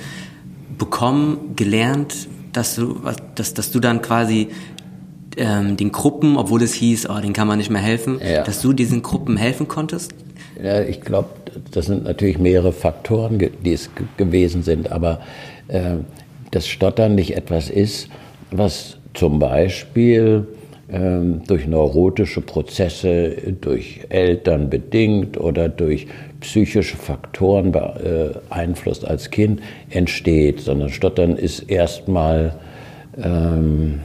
bekommen, 0.78 1.56
gelernt, 1.56 2.28
dass 2.54 2.76
du, 2.76 3.00
dass, 3.36 3.54
dass 3.54 3.72
du 3.72 3.80
dann 3.80 4.02
quasi 4.02 4.50
ähm, 5.38 5.78
den 5.78 5.92
Gruppen, 5.92 6.38
obwohl 6.38 6.62
es 6.64 6.74
hieß, 6.74 7.10
oh, 7.10 7.20
den 7.20 7.34
kann 7.34 7.48
man 7.48 7.58
nicht 7.58 7.70
mehr 7.70 7.82
helfen, 7.82 8.20
ja. 8.20 8.44
dass 8.44 8.62
du 8.62 8.74
diesen 8.74 9.02
Gruppen 9.02 9.38
helfen 9.38 9.68
konntest? 9.68 10.14
Ja, 10.62 10.82
ich 10.82 11.02
glaube, 11.02 11.30
das 11.72 11.86
sind 11.86 12.04
natürlich 12.04 12.40
mehrere 12.40 12.74
Faktoren, 12.74 13.38
die 13.40 13.74
es 13.74 13.90
gewesen 14.18 14.64
sind, 14.64 14.92
aber 14.92 15.22
äh, 15.68 15.98
das 16.52 16.68
Stottern 16.68 17.16
nicht 17.16 17.36
etwas 17.36 17.70
ist, 17.70 18.10
was 18.52 18.97
zum 19.18 19.40
Beispiel 19.40 20.48
äh, 20.90 21.20
durch 21.48 21.68
neurotische 21.68 22.42
Prozesse, 22.42 23.36
durch 23.60 24.02
Eltern 24.10 24.70
bedingt 24.70 25.40
oder 25.40 25.70
durch 25.70 26.08
psychische 26.40 26.98
Faktoren 26.98 27.72
beeinflusst 27.72 29.04
äh, 29.04 29.08
als 29.08 29.32
Kind 29.32 29.62
entsteht, 29.90 30.62
sondern 30.62 30.90
Stottern 30.90 31.36
ist 31.36 31.62
erstmal 31.62 32.54
ähm, 33.22 34.02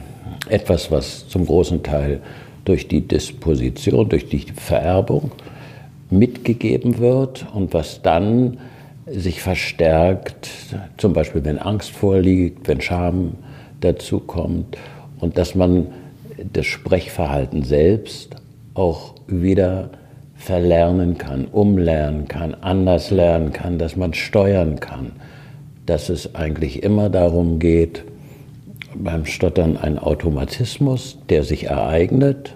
etwas, 0.49 0.89
was 0.89 1.27
zum 1.27 1.45
großen 1.45 1.83
Teil 1.83 2.19
durch 2.65 2.87
die 2.87 3.01
Disposition, 3.01 4.09
durch 4.09 4.29
die 4.29 4.45
Vererbung 4.55 5.31
mitgegeben 6.09 6.97
wird 6.97 7.45
und 7.53 7.73
was 7.73 8.01
dann 8.01 8.57
sich 9.05 9.41
verstärkt, 9.43 10.49
zum 10.97 11.13
Beispiel 11.13 11.45
wenn 11.45 11.59
Angst 11.59 11.91
vorliegt, 11.91 12.67
wenn 12.67 12.81
Scham 12.81 13.33
dazu 13.79 14.19
kommt 14.19 14.77
und 15.23 15.37
dass 15.37 15.55
man 15.55 15.87
das 16.51 16.65
Sprechverhalten 16.65 17.63
selbst 17.63 18.35
auch 18.73 19.15
wieder 19.25 19.91
verlernen 20.35 21.17
kann, 21.17 21.45
umlernen 21.45 22.27
kann, 22.27 22.53
anders 22.55 23.09
lernen 23.09 23.53
kann, 23.53 23.79
dass 23.79 23.95
man 23.95 24.13
steuern 24.13 24.81
kann, 24.81 25.13
dass 25.85 26.09
es 26.09 26.35
eigentlich 26.35 26.83
immer 26.83 27.09
darum 27.09 27.59
geht, 27.59 28.03
beim 28.95 29.25
Stottern 29.25 29.77
ein 29.77 29.97
Automatismus, 29.97 31.17
der 31.29 31.43
sich 31.43 31.67
ereignet, 31.67 32.55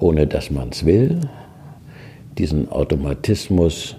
ohne 0.00 0.26
dass 0.26 0.50
man 0.50 0.70
es 0.70 0.84
will, 0.84 1.20
diesen 2.38 2.72
Automatismus 2.72 3.94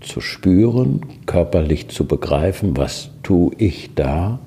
zu 0.00 0.20
spüren, 0.20 1.00
körperlich 1.24 1.88
zu 1.88 2.04
begreifen, 2.04 2.76
was 2.76 3.08
tue 3.22 3.52
ich 3.56 3.94
da. 3.94 4.38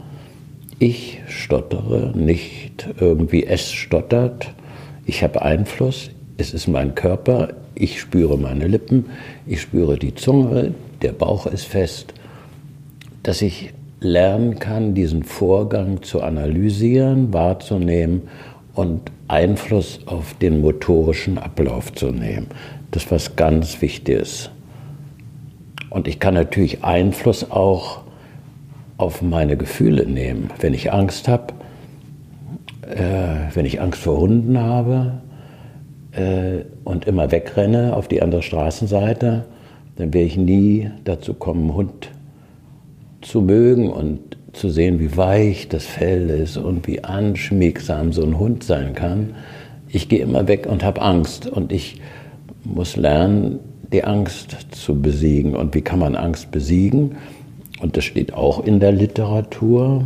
Ich 0.81 1.19
stottere, 1.27 2.13
nicht 2.15 2.87
irgendwie 3.01 3.45
es 3.45 3.69
stottert. 3.69 4.53
Ich 5.05 5.23
habe 5.23 5.41
Einfluss, 5.41 6.09
es 6.37 6.53
ist 6.53 6.69
mein 6.69 6.95
Körper, 6.95 7.49
ich 7.75 7.99
spüre 7.99 8.37
meine 8.37 8.65
Lippen, 8.65 9.07
ich 9.45 9.59
spüre 9.59 9.99
die 9.99 10.15
Zunge, 10.15 10.73
der 11.01 11.11
Bauch 11.11 11.47
ist 11.47 11.65
fest. 11.65 12.13
Dass 13.23 13.41
ich 13.41 13.73
lernen 13.99 14.59
kann, 14.59 14.93
diesen 14.93 15.23
Vorgang 15.23 16.01
zu 16.01 16.21
analysieren, 16.21 17.33
wahrzunehmen 17.33 18.29
und 18.73 19.11
Einfluss 19.27 19.99
auf 20.05 20.33
den 20.35 20.61
motorischen 20.61 21.37
Ablauf 21.37 21.91
zu 21.91 22.11
nehmen. 22.11 22.47
Das 22.91 23.03
ist 23.03 23.11
was 23.11 23.35
ganz 23.35 23.81
Wichtiges. 23.81 24.49
Und 25.89 26.07
ich 26.07 26.21
kann 26.21 26.35
natürlich 26.35 26.85
Einfluss 26.85 27.51
auch 27.51 28.03
auf 28.99 29.21
meine 29.21 29.55
Gefühle 29.55 30.05
nehmen. 30.05 30.51
Wenn 30.59 30.73
ich 30.73 30.91
Angst 30.91 31.27
habe, 31.27 31.53
äh, 32.81 33.53
wenn 33.53 33.65
ich 33.65 33.81
Angst 33.81 34.01
vor 34.01 34.19
Hunden 34.19 34.59
habe 34.59 35.21
äh, 36.11 36.65
und 36.83 37.05
immer 37.05 37.31
wegrenne 37.31 37.95
auf 37.95 38.09
die 38.09 38.21
andere 38.21 38.43
Straßenseite, 38.43 39.45
dann 39.95 40.13
werde 40.13 40.27
ich 40.27 40.37
nie 40.37 40.91
dazu 41.05 41.33
kommen, 41.33 41.73
Hund 41.73 42.11
zu 43.21 43.41
mögen 43.41 43.89
und 43.89 44.19
zu 44.51 44.69
sehen, 44.69 44.99
wie 44.99 45.15
weich 45.15 45.69
das 45.69 45.85
Fell 45.85 46.29
ist 46.29 46.57
und 46.57 46.85
wie 46.85 47.03
anschmiegsam 47.03 48.11
so 48.11 48.23
ein 48.23 48.37
Hund 48.37 48.65
sein 48.65 48.95
kann. 48.95 49.35
Ich 49.87 50.09
gehe 50.09 50.19
immer 50.19 50.47
weg 50.49 50.67
und 50.69 50.83
habe 50.83 51.01
Angst 51.01 51.47
und 51.47 51.71
ich 51.71 52.01
muss 52.65 52.97
lernen, 52.97 53.59
die 53.93 54.03
Angst 54.03 54.57
zu 54.71 55.01
besiegen. 55.01 55.55
Und 55.55 55.73
wie 55.73 55.81
kann 55.81 55.99
man 55.99 56.15
Angst 56.15 56.51
besiegen? 56.51 57.15
Und 57.79 57.97
das 57.97 58.03
steht 58.03 58.33
auch 58.33 58.63
in 58.63 58.79
der 58.79 58.91
Literatur. 58.91 60.03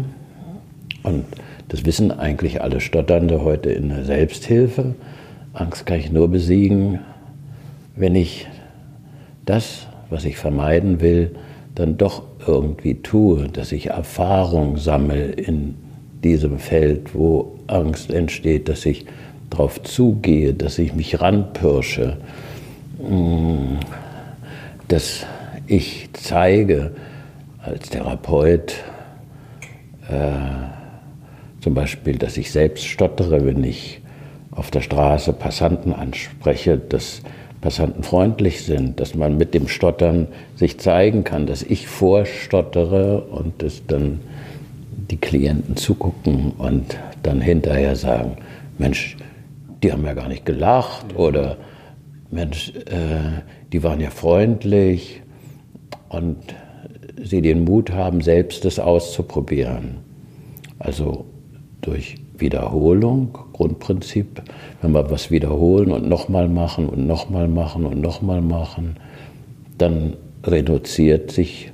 Und 1.03 1.25
das 1.69 1.85
wissen 1.85 2.11
eigentlich 2.11 2.61
alle 2.61 2.79
Stotternde 2.79 3.43
heute 3.43 3.71
in 3.71 3.89
der 3.89 4.05
Selbsthilfe. 4.05 4.95
Angst 5.53 5.85
kann 5.85 5.99
ich 5.99 6.11
nur 6.11 6.29
besiegen, 6.29 6.99
wenn 7.95 8.15
ich 8.15 8.47
das, 9.45 9.87
was 10.09 10.25
ich 10.25 10.37
vermeiden 10.37 11.01
will, 11.01 11.31
dann 11.75 11.97
doch 11.97 12.23
irgendwie 12.45 12.95
tue, 13.01 13.49
dass 13.49 13.71
ich 13.71 13.87
Erfahrung 13.87 14.77
sammle 14.77 15.25
in 15.25 15.75
diesem 16.23 16.59
Feld, 16.59 17.13
wo 17.13 17.59
Angst 17.67 18.11
entsteht, 18.11 18.69
dass 18.69 18.85
ich 18.85 19.05
darauf 19.49 19.81
zugehe, 19.83 20.53
dass 20.53 20.79
ich 20.79 20.93
mich 20.93 21.19
ranpirsche, 21.21 22.17
mm, 22.99 23.79
dass 24.87 25.25
ich 25.67 26.09
zeige 26.13 26.91
als 27.63 27.89
Therapeut 27.89 28.75
äh, 30.09 30.31
zum 31.61 31.73
Beispiel, 31.73 32.17
dass 32.17 32.37
ich 32.37 32.51
selbst 32.51 32.85
stottere, 32.85 33.45
wenn 33.45 33.63
ich 33.63 34.01
auf 34.51 34.69
der 34.69 34.81
Straße 34.81 35.33
Passanten 35.33 35.93
anspreche, 35.93 36.77
dass 36.77 37.21
Passanten 37.61 38.03
freundlich 38.03 38.65
sind, 38.65 38.99
dass 38.99 39.15
man 39.15 39.37
mit 39.37 39.53
dem 39.53 39.69
Stottern 39.69 40.27
sich 40.57 40.79
zeigen 40.79 41.23
kann, 41.23 41.47
dass 41.47 41.63
ich 41.63 41.87
vorstottere 41.87 43.21
und 43.21 43.63
dass 43.63 43.85
dann 43.87 44.19
die 45.09 45.17
Klienten 45.17 45.77
zugucken 45.77 46.51
und 46.57 46.97
dann 47.23 47.39
hinterher 47.39 47.95
sagen, 47.95 48.37
Mensch, 48.77 49.15
die 49.81 49.93
haben 49.93 50.05
ja 50.05 50.13
gar 50.13 50.27
nicht 50.27 50.45
gelacht 50.45 51.15
oder 51.15 51.55
Mensch, 52.29 52.73
äh, 52.75 53.41
die 53.71 53.81
waren 53.83 54.01
ja 54.01 54.09
freundlich 54.09 55.21
und 56.09 56.37
sie 57.21 57.41
den 57.41 57.63
Mut 57.63 57.91
haben, 57.91 58.21
selbst 58.21 58.65
das 58.65 58.79
auszuprobieren. 58.79 59.97
Also 60.79 61.25
durch 61.81 62.15
Wiederholung, 62.37 63.37
Grundprinzip. 63.53 64.41
Wenn 64.81 64.91
wir 64.91 65.09
was 65.09 65.31
wiederholen 65.31 65.91
und 65.91 66.07
nochmal 66.07 66.49
machen 66.49 66.89
und 66.89 67.07
nochmal 67.07 67.47
machen 67.47 67.85
und 67.85 68.01
nochmal 68.01 68.41
machen, 68.41 68.97
dann 69.77 70.13
reduziert 70.43 71.31
sich 71.31 71.71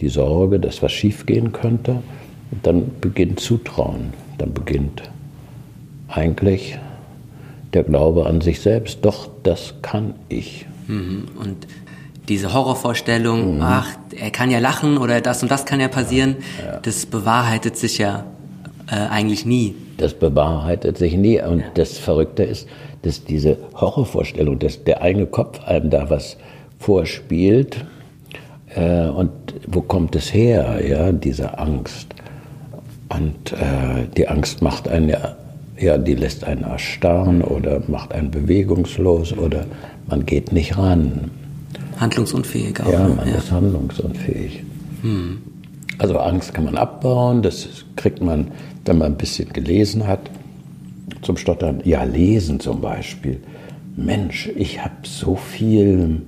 die 0.00 0.08
Sorge, 0.08 0.58
dass 0.60 0.82
was 0.82 0.92
schiefgehen 0.92 1.52
könnte. 1.52 2.02
Und 2.50 2.66
dann 2.66 2.90
beginnt 3.00 3.40
Zutrauen. 3.40 4.12
Dann 4.38 4.52
beginnt 4.52 5.02
eigentlich 6.08 6.78
der 7.72 7.84
Glaube 7.84 8.26
an 8.26 8.40
sich 8.40 8.60
selbst. 8.60 9.04
Doch, 9.04 9.30
das 9.42 9.74
kann 9.80 10.14
ich. 10.28 10.66
Mhm. 10.88 11.24
Und 11.38 11.66
diese 12.28 12.52
Horrorvorstellung, 12.52 13.56
mhm. 13.56 13.62
ach, 13.62 13.88
er 14.18 14.30
kann 14.30 14.50
ja 14.50 14.58
lachen 14.58 14.98
oder 14.98 15.20
das 15.20 15.42
und 15.42 15.50
das 15.50 15.66
kann 15.66 15.80
ja 15.80 15.88
passieren, 15.88 16.36
ja. 16.64 16.78
das 16.78 17.06
bewahrheitet 17.06 17.76
sich 17.76 17.98
ja 17.98 18.24
äh, 18.90 18.94
eigentlich 18.94 19.44
nie. 19.46 19.74
Das 19.96 20.14
bewahrheitet 20.14 20.98
sich 20.98 21.16
nie. 21.16 21.40
Und 21.40 21.60
ja. 21.60 21.66
das 21.74 21.98
Verrückte 21.98 22.44
ist, 22.44 22.68
dass 23.02 23.24
diese 23.24 23.56
Horrorvorstellung, 23.74 24.58
dass 24.58 24.82
der 24.84 25.02
eigene 25.02 25.26
Kopf 25.26 25.62
einem 25.64 25.90
da 25.90 26.08
was 26.10 26.36
vorspielt. 26.78 27.84
Äh, 28.74 29.08
und 29.08 29.30
wo 29.66 29.80
kommt 29.80 30.14
es 30.16 30.32
her, 30.32 30.80
ja, 30.86 31.12
diese 31.12 31.58
Angst? 31.58 32.08
Und 33.08 33.52
äh, 33.52 34.06
die 34.16 34.28
Angst 34.28 34.62
macht 34.62 34.88
einen 34.88 35.08
ja, 35.08 35.36
ja, 35.78 35.98
die 35.98 36.14
lässt 36.14 36.44
einen 36.44 36.62
erstarren 36.62 37.42
oder 37.42 37.82
macht 37.88 38.12
einen 38.12 38.30
bewegungslos 38.30 39.36
oder 39.36 39.66
man 40.06 40.24
geht 40.24 40.52
nicht 40.52 40.78
ran. 40.78 41.30
Handlungsunfähig 42.02 42.80
auch. 42.80 42.92
Ja, 42.92 43.08
man 43.08 43.28
ja. 43.28 43.36
ist 43.36 43.50
handlungsunfähig. 43.52 44.64
Hm. 45.02 45.38
Also 45.98 46.18
Angst 46.18 46.52
kann 46.52 46.64
man 46.64 46.76
abbauen, 46.76 47.42
das 47.42 47.68
kriegt 47.96 48.20
man, 48.20 48.50
wenn 48.84 48.98
man 48.98 49.12
ein 49.12 49.16
bisschen 49.16 49.52
gelesen 49.52 50.06
hat. 50.06 50.30
Zum 51.22 51.36
Stottern, 51.36 51.80
ja, 51.84 52.02
lesen 52.02 52.58
zum 52.58 52.80
Beispiel. 52.80 53.40
Mensch, 53.96 54.50
ich 54.56 54.82
habe 54.82 54.94
so 55.02 55.36
viel 55.36 56.22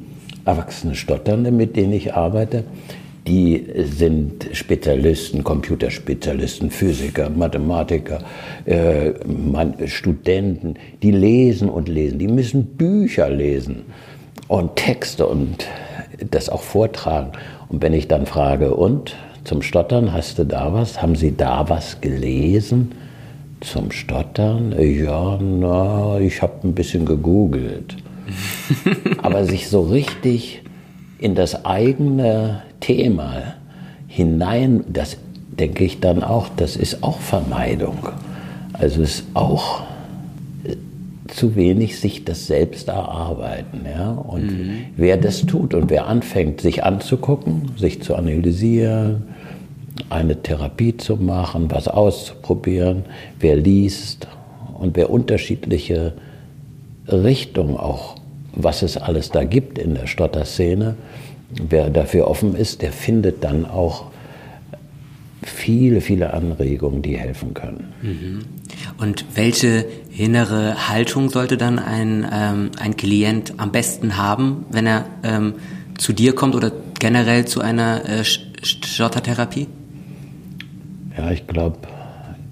erwachsene 0.45 0.95
Stotternde, 0.95 1.51
mit 1.51 1.75
denen 1.75 1.93
ich 1.93 2.15
arbeite, 2.15 2.65
die 3.27 3.67
sind 3.79 4.51
Spezialisten, 4.53 5.43
Computerspezialisten, 5.43 6.71
Physiker, 6.71 7.31
Mathematiker, 7.31 8.23
äh, 8.67 9.13
Studenten, 9.87 10.75
die 11.03 11.11
lesen 11.11 11.71
und 11.71 11.89
lesen, 11.89 12.19
die 12.19 12.29
müssen 12.29 12.77
Bücher 12.77 13.31
lesen 13.31 13.87
und 14.49 14.77
Texte 14.77 15.27
und 15.27 15.67
das 16.31 16.49
auch 16.49 16.63
vortragen. 16.63 17.33
Und 17.69 17.83
wenn 17.83 17.93
ich 17.93 18.09
dann 18.09 18.27
frage, 18.27 18.75
und 18.75 19.17
zum 19.45 19.63
Stottern, 19.63 20.13
hast 20.13 20.39
du 20.39 20.45
da 20.45 20.73
was? 20.73 21.03
Haben 21.03 21.17
Sie 21.17 21.37
da 21.37 21.69
was 21.69 22.01
gelesen? 22.01 22.93
Zum 23.61 23.91
Stottern? 23.91 24.75
Ja, 24.79 25.39
na, 25.41 26.19
ich 26.19 26.43
habe 26.43 26.67
ein 26.67 26.75
bisschen 26.75 27.05
gegoogelt. 27.05 27.97
Aber 29.23 29.45
sich 29.45 29.69
so 29.69 29.83
richtig 29.83 30.63
in 31.19 31.35
das 31.35 31.65
eigene 31.65 32.63
Thema 32.81 33.55
hinein, 34.09 34.85
das 34.89 35.17
denke 35.49 35.85
ich 35.85 36.01
dann 36.01 36.23
auch, 36.23 36.49
das 36.57 36.77
ist 36.77 37.03
auch 37.03 37.21
Vermeidung. 37.21 38.09
Also 38.73 39.03
es 39.03 39.21
ist 39.21 39.25
auch 39.35 39.83
zu 41.29 41.57
wenig 41.57 41.99
sich 41.99 42.25
das 42.25 42.47
selbst 42.47 42.89
erarbeiten. 42.89 43.81
Ja? 43.87 44.11
Und 44.11 44.47
mhm. 44.47 44.85
wer 44.97 45.17
das 45.17 45.47
tut 45.47 45.75
und 45.75 45.91
wer 45.91 46.07
anfängt, 46.07 46.61
sich 46.61 46.85
anzugucken, 46.85 47.71
sich 47.77 48.03
zu 48.03 48.15
analysieren, 48.15 49.25
eine 50.11 50.43
Therapie 50.43 50.97
zu 50.97 51.17
machen, 51.17 51.71
was 51.71 51.89
auszuprobieren, 51.89 53.05
wer 53.41 53.57
liest 53.57 54.29
und 54.79 54.97
wer 54.97 55.11
unterschiedliche 55.11 56.15
Richtungen 57.09 57.77
auch, 57.77 58.17
was 58.55 58.83
es 58.83 58.97
alles 58.97 59.31
da 59.31 59.45
gibt 59.45 59.79
in 59.79 59.95
der 59.95 60.07
Stotterszene, 60.07 60.97
wer 61.69 61.91
dafür 61.91 62.29
offen 62.29 62.55
ist, 62.55 62.83
der 62.83 62.93
findet 62.93 63.45
dann 63.45 63.65
auch 63.65 64.07
viele, 65.43 66.01
viele 66.01 66.33
Anregungen, 66.33 67.03
die 67.03 67.17
helfen 67.17 67.55
können. 67.55 67.93
Mhm. 68.03 68.45
Und 68.99 69.25
welche 69.35 69.85
innere 70.17 70.89
Haltung 70.89 71.29
sollte 71.29 71.57
dann 71.57 71.79
ein, 71.79 72.27
ähm, 72.33 72.71
ein 72.79 72.97
Klient 72.97 73.55
am 73.57 73.73
besten 73.73 74.17
haben, 74.17 74.65
wenn 74.71 74.87
er 74.87 75.05
ähm, 75.23 75.55
zu 75.99 76.13
dir 76.13 76.35
kommt 76.35 76.55
oder 76.55 76.73
generell 76.99 77.45
zu 77.47 77.61
einer 77.61 78.09
äh, 78.09 78.25
Stottertherapie? 78.25 79.67
Ja, 81.17 81.31
ich 81.31 81.47
glaube, 81.47 81.79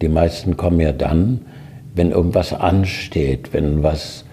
die 0.01 0.09
meisten 0.09 0.57
kommen 0.57 0.81
ja 0.81 0.93
dann, 0.93 1.43
wenn 1.95 2.11
irgendwas 2.11 2.53
ansteht, 2.53 3.53
wenn 3.53 3.83
was 3.83 4.25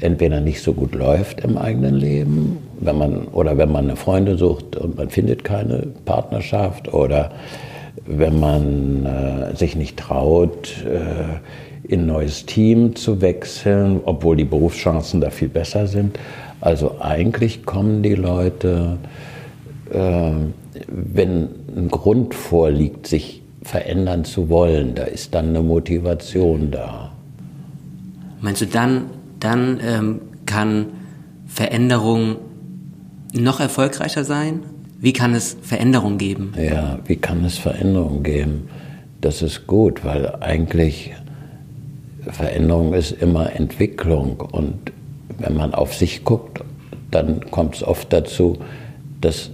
entweder 0.00 0.40
nicht 0.40 0.62
so 0.62 0.72
gut 0.72 0.94
läuft 0.94 1.40
im 1.40 1.56
eigenen 1.56 1.94
Leben, 1.94 2.58
wenn 2.80 2.98
man, 2.98 3.28
oder 3.28 3.56
wenn 3.56 3.70
man 3.70 3.84
eine 3.84 3.96
Freundin 3.96 4.36
sucht 4.36 4.76
und 4.76 4.96
man 4.96 5.08
findet 5.08 5.44
keine 5.44 5.86
Partnerschaft 6.04 6.92
oder 6.92 7.32
wenn 8.06 8.40
man 8.40 9.06
äh, 9.06 9.56
sich 9.56 9.76
nicht 9.76 9.96
traut, 9.96 10.84
äh, 10.84 11.38
in 11.84 12.00
ein 12.00 12.06
neues 12.06 12.46
Team 12.46 12.96
zu 12.96 13.20
wechseln, 13.20 14.00
obwohl 14.04 14.36
die 14.36 14.44
Berufschancen 14.44 15.20
da 15.20 15.30
viel 15.30 15.48
besser 15.48 15.86
sind. 15.86 16.18
Also 16.60 17.00
eigentlich 17.00 17.64
kommen 17.66 18.02
die 18.02 18.14
Leute, 18.14 18.98
äh, 19.90 20.32
wenn 20.88 21.48
ein 21.76 21.88
Grund 21.88 22.34
vorliegt, 22.34 23.06
sich 23.06 23.42
verändern 23.62 24.24
zu 24.24 24.48
wollen, 24.48 24.94
da 24.94 25.04
ist 25.04 25.34
dann 25.34 25.50
eine 25.50 25.62
Motivation 25.62 26.70
da. 26.70 27.12
Meinst 28.40 28.62
du, 28.62 28.66
dann, 28.66 29.04
dann 29.40 29.80
ähm, 29.82 30.20
kann 30.46 30.86
Veränderung 31.46 32.36
noch 33.32 33.60
erfolgreicher 33.60 34.24
sein? 34.24 34.60
Wie 35.00 35.12
kann 35.12 35.34
es 35.34 35.56
Veränderung 35.60 36.18
geben? 36.18 36.52
Ja, 36.56 36.98
wie 37.06 37.16
kann 37.16 37.44
es 37.44 37.58
Veränderung 37.58 38.22
geben? 38.22 38.68
Das 39.20 39.42
ist 39.42 39.66
gut, 39.66 40.04
weil 40.04 40.36
eigentlich 40.40 41.12
Veränderung 42.30 42.94
ist 42.94 43.12
immer 43.12 43.54
Entwicklung. 43.54 44.40
Und 44.40 44.92
wenn 45.38 45.54
man 45.54 45.74
auf 45.74 45.94
sich 45.94 46.24
guckt, 46.24 46.62
dann 47.10 47.50
kommt 47.50 47.76
es 47.76 47.82
oft 47.82 48.12
dazu, 48.12 48.58
dass 49.20 49.50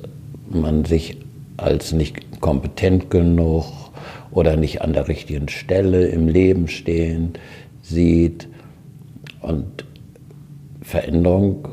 man 0.48 0.84
sich 0.84 1.16
als 1.56 1.92
nicht 1.92 2.40
kompetent 2.40 3.10
genug 3.10 3.66
oder 4.30 4.56
nicht 4.56 4.82
an 4.82 4.92
der 4.92 5.08
richtigen 5.08 5.48
Stelle 5.48 6.06
im 6.06 6.28
Leben 6.28 6.68
stehen 6.68 7.34
sieht. 7.82 8.48
Und 9.40 9.84
Veränderung 10.82 11.68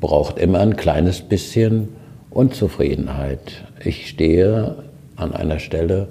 braucht 0.00 0.38
immer 0.38 0.60
ein 0.60 0.76
kleines 0.76 1.22
bisschen 1.22 1.88
Unzufriedenheit. 2.30 3.64
Ich 3.84 4.08
stehe 4.08 4.84
an 5.16 5.34
einer 5.34 5.58
Stelle, 5.58 6.08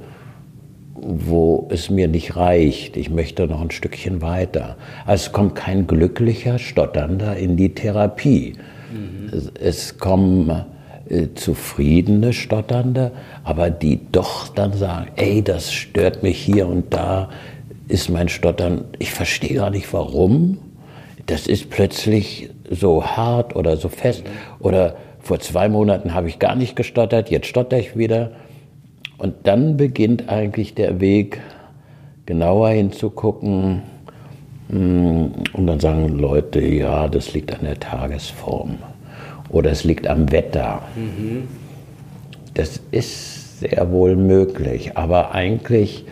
wo 1.01 1.67
es 1.71 1.89
mir 1.89 2.07
nicht 2.07 2.36
reicht. 2.36 2.97
Ich 2.97 3.10
möchte 3.10 3.47
noch 3.47 3.62
ein 3.62 3.71
Stückchen 3.71 4.21
weiter. 4.21 4.77
Also 5.05 5.27
es 5.27 5.31
kommt 5.31 5.55
kein 5.55 5.88
glücklicher 5.88 6.60
Stotternder 6.60 7.38
in 7.38 7.57
die 7.57 7.73
Therapie. 7.73 8.53
Mhm. 8.91 9.49
Es, 9.60 9.97
kommen 9.97 10.65
äh, 11.10 11.27
zufriedene 11.36 12.33
Stotternde, 12.33 13.12
aber 13.43 13.69
die 13.69 13.99
doch 14.12 14.47
dann 14.49 14.73
sagen, 14.73 15.07
ey, 15.15 15.43
das 15.43 15.71
stört 15.71 16.23
mich 16.23 16.38
hier 16.38 16.67
und 16.67 16.93
da, 16.93 17.29
ist 17.88 18.10
mein 18.10 18.29
Stottern, 18.29 18.86
ich 18.99 19.12
verstehe 19.12 19.55
gar 19.55 19.69
nicht 19.69 19.91
warum. 19.93 20.57
Das 21.25 21.47
ist 21.47 21.69
plötzlich 21.69 22.49
so 22.69 23.05
hart 23.05 23.55
oder 23.55 23.77
so 23.77 23.89
fest 23.89 24.23
oder 24.60 24.95
vor 25.19 25.39
zwei 25.39 25.67
Monaten 25.67 26.13
habe 26.13 26.29
ich 26.29 26.39
gar 26.39 26.55
nicht 26.55 26.75
gestottert, 26.75 27.29
jetzt 27.29 27.47
stotter 27.47 27.77
ich 27.77 27.97
wieder. 27.97 28.31
Und 29.17 29.34
dann 29.43 29.77
beginnt 29.77 30.30
eigentlich 30.30 30.75
der 30.75 30.99
Weg, 30.99 31.39
genauer 32.25 32.69
hinzugucken. 32.69 33.82
Hm, 34.69 35.32
und 35.53 35.67
dann 35.67 35.80
sagen 35.80 36.10
Leute, 36.19 36.62
ja, 36.62 37.08
das 37.08 37.34
liegt 37.34 37.53
an 37.53 37.65
der 37.65 37.80
Tagesform 37.80 38.77
oder 39.49 39.71
es 39.71 39.84
liegt 39.84 40.08
am 40.08 40.32
Wetter. 40.32 40.82
Mhm. 40.95 41.47
Das 42.53 42.82
ist 42.91 43.60
sehr 43.60 43.91
wohl 43.91 44.15
möglich, 44.15 44.97
aber 44.97 45.34
eigentlich 45.34 46.06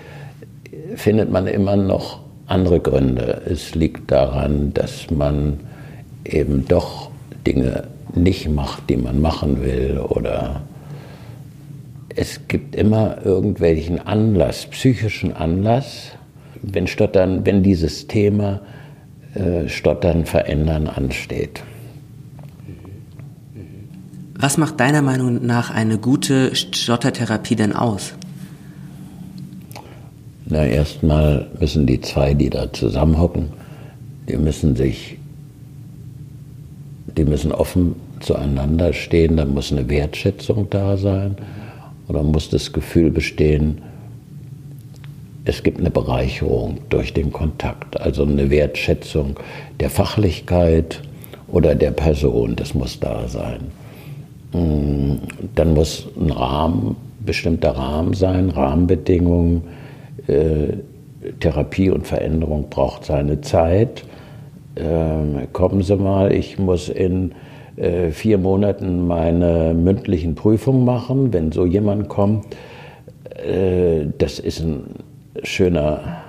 findet 0.95 1.31
man 1.31 1.47
immer 1.47 1.75
noch 1.75 2.19
andere 2.47 2.79
Gründe. 2.79 3.41
Es 3.45 3.75
liegt 3.75 4.11
daran, 4.11 4.73
dass 4.73 5.09
man 5.11 5.59
eben 6.23 6.67
doch 6.67 7.09
Dinge 7.45 7.85
nicht 8.13 8.49
macht, 8.49 8.89
die 8.89 8.97
man 8.97 9.19
machen 9.19 9.61
will 9.63 9.99
oder 9.99 10.61
es 12.15 12.47
gibt 12.47 12.75
immer 12.75 13.25
irgendwelchen 13.25 13.99
Anlass, 13.99 14.65
psychischen 14.67 15.33
Anlass, 15.33 16.11
wenn 16.61 16.87
Stottern, 16.87 17.45
wenn 17.45 17.61
dieses 17.61 18.07
Thema 18.07 18.61
äh, 19.33 19.67
Stottern 19.67 20.25
verändern 20.25 20.87
ansteht. 20.87 21.61
Was 24.37 24.57
macht 24.57 24.79
deiner 24.79 25.01
Meinung 25.01 25.45
nach 25.45 25.71
eine 25.71 25.97
gute 25.97 26.55
Stottertherapie 26.55 27.55
denn 27.55 27.73
aus? 27.73 28.13
Na, 30.45 30.65
erstmal 30.65 31.49
müssen 31.59 31.87
die 31.87 32.01
zwei, 32.01 32.33
die 32.33 32.49
da 32.49 32.71
zusammenhocken, 32.71 33.47
die 34.29 34.37
müssen 34.37 34.75
sich, 34.75 35.17
die 37.17 37.25
müssen 37.25 37.51
offen 37.51 37.95
zueinander 38.19 38.93
stehen, 38.93 39.37
da 39.37 39.45
muss 39.45 39.71
eine 39.71 39.89
Wertschätzung 39.89 40.69
da 40.69 40.97
sein 40.97 41.35
oder 42.07 42.23
muss 42.23 42.49
das 42.49 42.73
Gefühl 42.73 43.11
bestehen, 43.11 43.81
es 45.45 45.61
gibt 45.61 45.79
eine 45.79 45.91
Bereicherung 45.91 46.79
durch 46.89 47.13
den 47.13 47.31
Kontakt, 47.31 47.99
also 48.01 48.23
eine 48.23 48.49
Wertschätzung 48.49 49.39
der 49.79 49.91
Fachlichkeit 49.91 51.01
oder 51.47 51.75
der 51.75 51.91
Person, 51.91 52.55
das 52.55 52.73
muss 52.73 52.99
da 52.99 53.27
sein. 53.27 53.71
Mm, 54.53 55.17
dann 55.53 55.73
muss 55.75 56.07
ein 56.19 56.31
Rahmen, 56.31 56.95
bestimmter 57.19 57.71
Rahmen 57.71 58.13
sein, 58.13 58.49
Rahmenbedingungen. 58.49 59.63
Äh, 60.27 60.77
Therapie 61.39 61.89
und 61.89 62.05
Veränderung 62.05 62.69
braucht 62.69 63.05
seine 63.05 63.41
Zeit. 63.41 64.03
Äh, 64.75 65.47
kommen 65.53 65.81
Sie 65.81 65.95
mal, 65.95 66.31
ich 66.31 66.59
muss 66.59 66.89
in 66.89 67.33
äh, 67.77 68.11
vier 68.11 68.37
Monaten 68.37 69.07
meine 69.07 69.73
mündlichen 69.73 70.35
Prüfungen 70.35 70.85
machen. 70.85 71.33
Wenn 71.33 71.51
so 71.51 71.65
jemand 71.65 72.09
kommt, 72.09 72.45
äh, 73.35 74.07
das 74.17 74.39
ist 74.39 74.61
ein 74.61 74.83
schöner 75.43 76.21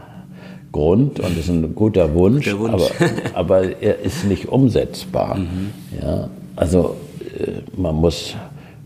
Grund 0.73 1.21
und 1.21 1.39
ist 1.39 1.49
ein 1.49 1.75
guter 1.75 2.15
Wunsch, 2.15 2.53
Wunsch. 2.59 2.73
Aber, 2.73 2.89
aber, 3.35 3.83
er 3.83 4.01
ist 4.01 4.25
nicht 4.27 4.47
umsetzbar. 4.49 5.37
Mhm. 5.37 5.73
Ja, 6.03 6.29
also 6.57 6.97
äh, 7.39 7.63
man 7.81 7.95
muss 7.95 8.35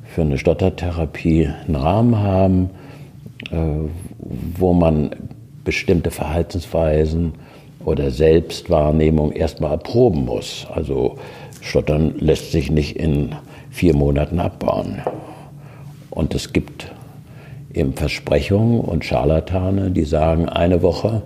für 0.05 0.23
eine 0.23 0.39
Stottertherapie 0.39 1.49
einen 1.67 1.77
Rahmen 1.77 2.19
haben, 2.19 2.71
äh, 3.51 3.57
wo 4.57 4.73
man 4.73 5.11
bestimmte 5.65 6.11
Verhaltensweisen 6.11 7.33
oder 7.85 8.11
Selbstwahrnehmung 8.11 9.33
erstmal 9.33 9.73
erproben 9.73 10.25
muss. 10.25 10.67
Also 10.73 11.17
Stottern 11.61 12.15
lässt 12.19 12.53
sich 12.53 12.71
nicht 12.71 12.97
in 12.97 13.35
vier 13.71 13.95
Monaten 13.95 14.41
abbauen. 14.41 15.03
Und 16.11 16.35
es 16.35 16.53
gibt 16.53 16.93
eben 17.73 17.95
Versprechungen 17.95 18.81
und 18.81 19.05
Scharlatane, 19.05 19.91
die 19.91 20.05
sagen, 20.05 20.49
eine 20.49 20.83
Woche 20.83 21.23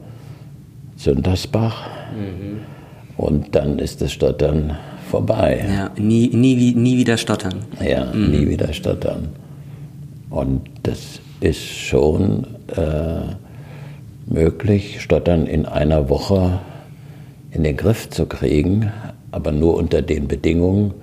Sündersbach 0.97 1.89
mhm. 2.17 2.61
und 3.17 3.55
dann 3.55 3.79
ist 3.79 4.01
das 4.01 4.13
Stottern 4.13 4.77
vorbei. 5.11 5.65
Ja, 5.69 5.91
nie, 5.97 6.29
nie, 6.29 6.75
nie 6.75 6.99
wieder 6.99 7.17
stottern. 7.17 7.65
Ja, 7.85 8.07
mhm. 8.13 8.31
nie 8.31 8.49
wieder 8.49 8.73
stottern. 8.73 9.31
Und 10.31 10.63
das 10.83 11.21
ist 11.41 11.63
schon 11.63 12.47
äh, 12.77 14.33
möglich, 14.33 15.01
Stottern 15.01 15.47
in 15.47 15.67
einer 15.67 16.09
Woche 16.09 16.61
in 17.51 17.63
den 17.63 17.77
Griff 17.77 18.11
zu 18.11 18.27
kriegen, 18.27 18.93
aber 19.35 19.51
nur 19.51 19.75
unter 19.75 20.01
den 20.01 20.29
Bedingungen, 20.29 20.95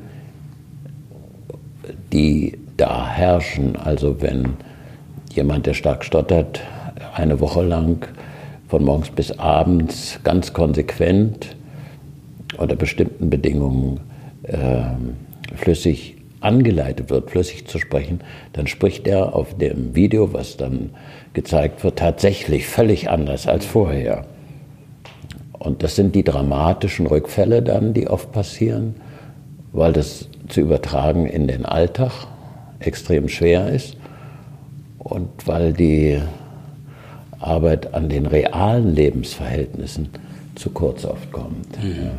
die 2.13 2.57
da 2.77 3.07
herrschen. 3.07 3.75
Also 3.75 4.21
wenn 4.21 4.53
jemand, 5.33 5.65
der 5.65 5.73
stark 5.73 6.05
stottert, 6.05 6.61
eine 7.13 7.41
Woche 7.41 7.61
lang 7.61 8.07
von 8.69 8.85
morgens 8.85 9.09
bis 9.09 9.37
abends 9.37 10.19
ganz 10.23 10.53
konsequent 10.53 11.57
unter 12.57 12.77
bestimmten 12.77 13.29
Bedingungen 13.29 13.99
äh, 14.43 14.83
flüssig 15.55 16.15
angeleitet 16.39 17.09
wird, 17.09 17.31
flüssig 17.31 17.67
zu 17.67 17.79
sprechen, 17.79 18.21
dann 18.53 18.67
spricht 18.67 19.07
er 19.07 19.35
auf 19.35 19.57
dem 19.57 19.93
Video, 19.93 20.31
was 20.31 20.55
dann 20.55 20.91
gezeigt 21.33 21.83
wird, 21.83 21.99
tatsächlich 21.99 22.65
völlig 22.65 23.09
anders 23.09 23.45
als 23.45 23.65
vorher. 23.65 24.25
Und 25.61 25.83
das 25.83 25.95
sind 25.95 26.15
die 26.15 26.23
dramatischen 26.23 27.05
Rückfälle 27.05 27.61
dann, 27.61 27.93
die 27.93 28.07
oft 28.07 28.31
passieren, 28.31 28.95
weil 29.71 29.93
das 29.93 30.27
zu 30.47 30.59
übertragen 30.59 31.27
in 31.27 31.47
den 31.47 31.65
Alltag 31.65 32.11
extrem 32.79 33.29
schwer 33.29 33.69
ist 33.69 33.95
und 34.97 35.29
weil 35.45 35.71
die 35.73 36.19
Arbeit 37.39 37.93
an 37.93 38.09
den 38.09 38.25
realen 38.25 38.95
Lebensverhältnissen 38.95 40.09
zu 40.55 40.71
kurz 40.71 41.05
oft 41.05 41.31
kommt. 41.31 41.77
Mhm. 41.77 42.05
Ja. 42.05 42.11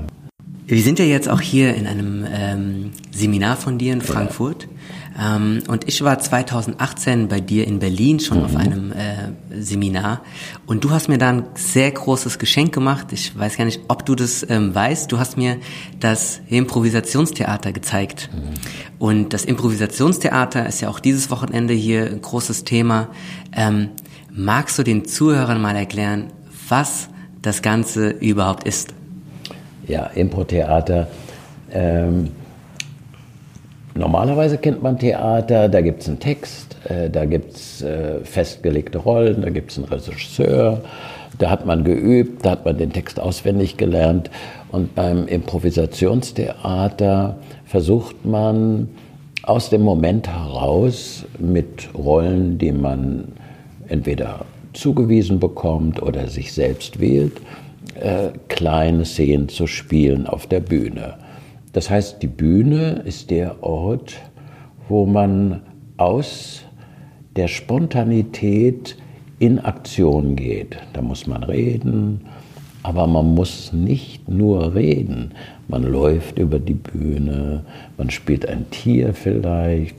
Wir 0.69 0.83
sind 0.83 1.01
ja 1.01 1.05
jetzt 1.05 1.29
auch 1.29 1.41
hier 1.41 1.75
in 1.75 1.89
einem 1.89 2.25
ähm, 2.33 2.91
Seminar 3.11 3.57
von 3.57 3.77
dir 3.77 3.93
in 3.93 4.03
Frankfurt. 4.03 4.63
Ja. 4.63 4.69
Ähm, 5.21 5.63
und 5.69 5.89
ich 5.89 6.03
war 6.03 6.19
2018 6.19 7.29
bei 7.29 7.41
dir 7.41 7.67
in 7.67 7.79
Berlin 7.79 8.21
schon 8.21 8.39
mhm. 8.39 8.45
auf 8.45 8.57
einem 8.57 8.93
äh, 8.93 9.63
Seminar. 9.63 10.23
Und 10.67 10.85
du 10.85 10.91
hast 10.91 11.09
mir 11.09 11.19
da 11.19 11.31
ein 11.31 11.45
sehr 11.55 11.91
großes 11.91 12.39
Geschenk 12.39 12.73
gemacht. 12.73 13.09
Ich 13.13 13.39
weiß 13.39 13.57
gar 13.57 13.65
nicht, 13.65 13.81
ob 13.89 14.07
du 14.07 14.15
das 14.15 14.47
ähm, 14.49 14.75
weißt. 14.75 15.11
Du 15.11 15.19
hast 15.19 15.37
mir 15.37 15.59
das 16.01 16.41
Improvisationstheater 16.49 17.73
gezeigt. 17.73 18.31
Mhm. 18.33 18.99
Und 18.99 19.33
das 19.33 19.45
Improvisationstheater 19.45 20.67
ist 20.67 20.81
ja 20.81 20.89
auch 20.89 21.01
dieses 21.01 21.31
Wochenende 21.31 21.75
hier 21.75 22.07
ein 22.07 22.23
großes 22.23 22.65
Thema. 22.65 23.09
Ähm, 23.55 23.91
magst 24.31 24.79
du 24.79 24.83
den 24.83 25.05
Zuhörern 25.05 25.61
mal 25.61 25.77
erklären, 25.77 26.33
was 26.69 27.09
das 27.43 27.63
Ganze 27.63 28.11
überhaupt 28.11 28.65
ist? 28.65 28.95
ja, 29.87 30.07
Impro-Theater. 30.07 31.09
Ähm, 31.71 32.31
normalerweise 33.95 34.59
kennt 34.59 34.83
man 34.83 34.99
Theater, 34.99 35.69
da 35.69 35.81
gibt 35.81 36.03
es 36.03 36.09
einen 36.09 36.21
Text, 36.21 36.77
äh, 36.89 37.11
da 37.11 37.25
gibt 37.25 37.55
es 37.55 37.83
äh, 37.83 38.21
festgelegte 38.25 38.99
Rollen, 38.99 39.43
da 39.43 39.51
gibt 39.51 39.71
es 39.71 39.79
einen 39.79 39.87
Regisseur, 39.87 40.83
da 41.39 41.51
hat 41.51 41.67
man 41.67 41.85
geübt, 41.85 42.45
da 42.45 42.53
hat 42.53 42.65
man 42.65 42.79
den 42.79 42.93
Text 42.93 43.19
auswendig 43.19 43.77
gelernt. 43.77 44.31
Und 44.71 44.95
beim 44.95 45.27
Improvisationstheater 45.27 47.37
versucht 47.65 48.25
man 48.25 48.89
aus 49.43 49.71
dem 49.71 49.83
Moment 49.83 50.29
heraus 50.29 51.25
mit 51.39 51.89
Rollen, 51.95 52.59
die 52.59 52.73
man 52.73 53.29
entweder 53.89 54.45
zugewiesen 54.73 55.41
bekommt 55.41 56.03
oder 56.03 56.29
sich 56.29 56.53
selbst 56.53 57.01
wählt, 57.01 57.41
äh, 58.01 58.29
kleine 58.49 59.05
Szenen 59.05 59.49
zu 59.49 59.67
spielen 59.67 60.27
auf 60.27 60.47
der 60.47 60.61
Bühne. 60.61 61.15
Das 61.73 61.91
heißt, 61.91 62.23
die 62.23 62.29
Bühne 62.29 63.03
ist 63.05 63.31
der 63.31 63.63
Ort, 63.63 64.15
wo 64.89 65.07
man 65.07 65.63
aus 65.97 66.63
der 67.37 67.49
Spontanität 67.49 68.97
in 69.39 69.59
Aktion 69.59 70.37
geht. 70.37 70.77
Da 70.93 71.03
muss 71.03 71.27
man 71.27 71.43
reden, 71.43 72.27
aber 72.83 73.07
man 73.07 73.35
muss 73.35 73.73
nicht 73.73 74.29
nur 74.29 74.75
reden. 74.75 75.33
Man 75.69 75.83
läuft 75.85 76.39
über 76.39 76.59
die 76.59 76.75
Bühne, 76.75 77.65
man 77.97 78.11
spielt 78.11 78.47
ein 78.47 78.71
Tier 78.71 79.15
vielleicht, 79.15 79.97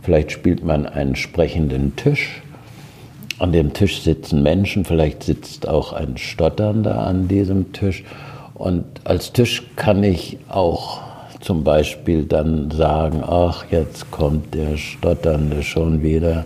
vielleicht 0.00 0.32
spielt 0.32 0.64
man 0.64 0.86
einen 0.86 1.14
sprechenden 1.14 1.94
Tisch 1.94 2.42
an 3.42 3.50
dem 3.50 3.72
Tisch 3.72 4.02
sitzen 4.02 4.44
Menschen, 4.44 4.84
vielleicht 4.84 5.24
sitzt 5.24 5.66
auch 5.66 5.92
ein 5.92 6.16
Stotternder 6.16 7.04
an 7.04 7.26
diesem 7.26 7.72
Tisch. 7.72 8.04
Und 8.62 8.84
als 9.02 9.32
Tisch 9.32 9.64
kann 9.74 10.04
ich 10.04 10.38
auch 10.48 11.00
zum 11.40 11.64
Beispiel 11.64 12.26
dann 12.26 12.70
sagen, 12.70 13.24
ach, 13.26 13.64
jetzt 13.72 14.12
kommt 14.12 14.54
der 14.54 14.76
Stotternde 14.76 15.64
schon 15.64 16.04
wieder. 16.04 16.44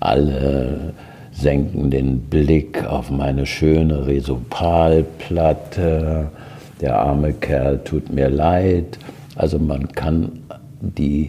Alle 0.00 0.94
senken 1.32 1.90
den 1.90 2.20
Blick 2.20 2.86
auf 2.86 3.10
meine 3.10 3.44
schöne 3.44 4.06
Resopalplatte. 4.06 6.30
Der 6.80 6.98
arme 6.98 7.34
Kerl 7.34 7.80
tut 7.84 8.10
mir 8.10 8.30
leid. 8.30 8.98
Also 9.36 9.58
man 9.58 9.86
kann 9.88 10.40
die 10.80 11.28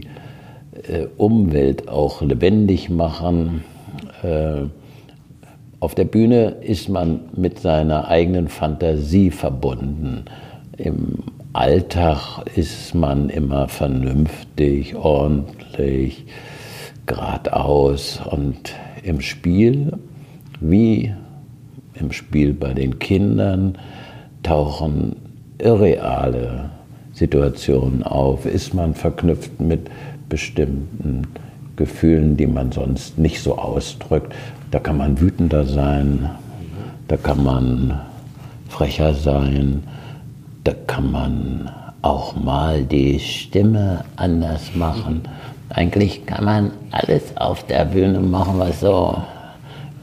äh, 0.87 1.07
Umwelt 1.17 1.89
auch 1.89 2.21
lebendig 2.21 2.89
machen. 2.89 3.65
Auf 5.81 5.95
der 5.95 6.05
Bühne 6.05 6.57
ist 6.61 6.89
man 6.89 7.21
mit 7.35 7.57
seiner 7.57 8.07
eigenen 8.07 8.49
Fantasie 8.49 9.31
verbunden. 9.31 10.25
Im 10.77 11.23
Alltag 11.53 12.43
ist 12.55 12.93
man 12.93 13.29
immer 13.29 13.67
vernünftig, 13.67 14.95
ordentlich, 14.95 16.27
geradeaus. 17.07 18.21
Und 18.29 18.75
im 19.01 19.21
Spiel, 19.21 19.93
wie 20.59 21.15
im 21.95 22.11
Spiel 22.11 22.53
bei 22.53 22.75
den 22.75 22.99
Kindern, 22.99 23.79
tauchen 24.43 25.15
irreale 25.57 26.69
Situationen 27.11 28.03
auf. 28.03 28.45
Ist 28.45 28.75
man 28.75 28.93
verknüpft 28.93 29.59
mit 29.59 29.89
bestimmten 30.29 31.23
Gefühlen, 31.75 32.37
die 32.37 32.45
man 32.45 32.71
sonst 32.71 33.17
nicht 33.17 33.41
so 33.41 33.57
ausdrückt. 33.57 34.35
Da 34.71 34.79
kann 34.79 34.97
man 34.97 35.19
wütender 35.19 35.65
sein, 35.65 36.29
da 37.09 37.17
kann 37.17 37.43
man 37.43 37.99
frecher 38.69 39.13
sein, 39.13 39.83
da 40.63 40.71
kann 40.87 41.11
man 41.11 41.69
auch 42.01 42.35
mal 42.37 42.83
die 42.83 43.19
Stimme 43.19 44.05
anders 44.15 44.73
machen. 44.73 45.23
Eigentlich 45.69 46.25
kann 46.25 46.45
man 46.45 46.71
alles 46.91 47.35
auf 47.35 47.65
der 47.67 47.85
Bühne 47.85 48.21
machen, 48.21 48.59
was 48.59 48.79
so 48.79 49.21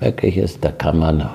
wirklich 0.01 0.37
ist. 0.37 0.63
Da 0.65 0.71
kann 0.71 0.99
man 0.99 1.27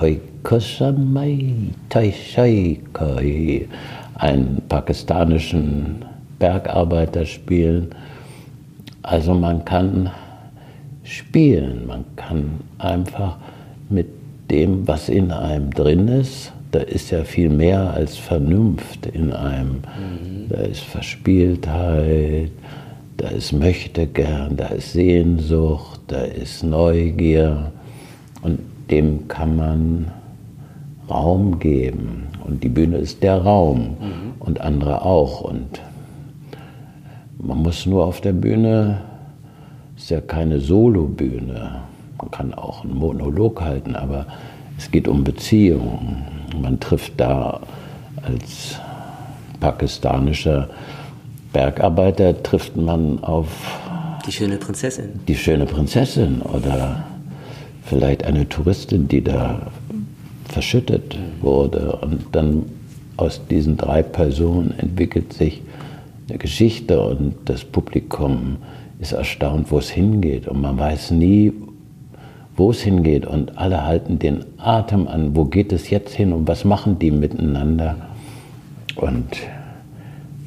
einen 4.16 4.62
pakistanischen 4.70 6.06
Bergarbeiter 6.40 7.26
spielen. 7.26 7.90
Also 9.02 9.34
man 9.34 9.66
kann 9.66 10.12
spielen. 11.04 11.88
Man 11.88 12.06
kann 12.16 12.62
einfach 12.78 13.38
mit 13.90 14.08
dem, 14.50 14.88
was 14.88 15.10
in 15.10 15.32
einem 15.32 15.72
drin 15.72 16.08
ist, 16.08 16.52
da 16.72 16.80
ist 16.80 17.12
ja 17.12 17.24
viel 17.24 17.50
mehr 17.50 17.94
als 17.94 18.18
Vernunft 18.18 19.06
in 19.06 19.32
einem. 19.32 19.70
Mhm. 19.70 20.50
Da 20.50 20.58
ist 20.58 20.82
Verspieltheit, 20.82 22.52
da 23.18 23.28
ist 23.30 23.54
Möchtegern, 23.54 24.58
da 24.58 24.68
ist 24.68 24.94
Sehnsucht, 24.94 26.02
da 26.08 26.24
ist 26.24 26.64
Neugier. 26.64 27.72
Und 28.42 28.60
dem 28.90 29.28
kann 29.28 29.56
man 29.56 30.12
Raum 31.10 31.60
geben. 31.60 32.28
Und 32.44 32.64
die 32.64 32.70
Bühne 32.70 32.98
ist 32.98 33.22
der 33.22 33.38
Raum 33.38 33.98
mhm. 34.00 34.34
und 34.40 34.60
andere 34.62 35.04
auch. 35.04 35.42
Und 35.42 35.80
man 37.38 37.60
muss 37.60 37.86
nur 37.86 38.06
auf 38.06 38.20
der 38.20 38.34
Bühne 38.34 39.02
ist 40.04 40.10
ja 40.10 40.20
keine 40.20 40.60
Solobühne. 40.60 41.80
Man 42.18 42.30
kann 42.32 42.54
auch 42.54 42.84
einen 42.84 42.94
Monolog 42.94 43.62
halten, 43.62 43.96
aber 43.96 44.26
es 44.78 44.92
geht 44.92 45.08
um 45.08 45.24
Beziehungen. 45.24 46.26
Man 46.62 46.78
trifft 46.82 47.14
da 47.16 47.62
als 48.22 48.78
pakistanischer 49.62 50.68
Bergarbeiter 51.54 52.44
trifft 52.44 52.76
man 52.76 53.24
auf 53.24 53.48
die 54.28 54.34
schöne 54.34 54.58
Prinzessin. 54.58 55.22
Die 55.26 55.36
schöne 55.36 55.66
Prinzessin 55.66 56.42
oder 56.42 57.06
vielleicht 57.86 58.26
eine 58.26 58.50
Touristin, 58.50 59.08
die 59.08 59.24
da 59.24 59.68
verschüttet 60.50 61.18
wurde. 61.40 61.98
Und 62.02 62.24
dann 62.34 62.64
aus 63.16 63.40
diesen 63.50 63.78
drei 63.78 64.04
Personen 64.04 64.78
entwickelt 64.80 65.32
sich 65.32 65.62
eine 66.28 66.40
Geschichte 66.40 67.02
und 67.02 67.36
das 67.46 67.64
Publikum 67.64 68.58
ist 69.04 69.12
erstaunt, 69.12 69.70
wo 69.70 69.78
es 69.78 69.90
hingeht. 69.90 70.48
Und 70.48 70.62
man 70.62 70.80
weiß 70.80 71.12
nie, 71.12 71.52
wo 72.56 72.72
es 72.72 72.82
hingeht. 72.82 73.26
Und 73.26 73.58
alle 73.58 73.86
halten 73.86 74.18
den 74.18 74.46
Atem 74.58 75.08
an. 75.08 75.36
Wo 75.36 75.46
geht 75.46 75.72
es 75.72 75.90
jetzt 75.90 76.16
hin 76.16 76.34
und 76.34 76.48
was 76.48 76.66
machen 76.66 76.98
die 76.98 77.12
miteinander? 77.12 77.96
Und 78.96 79.28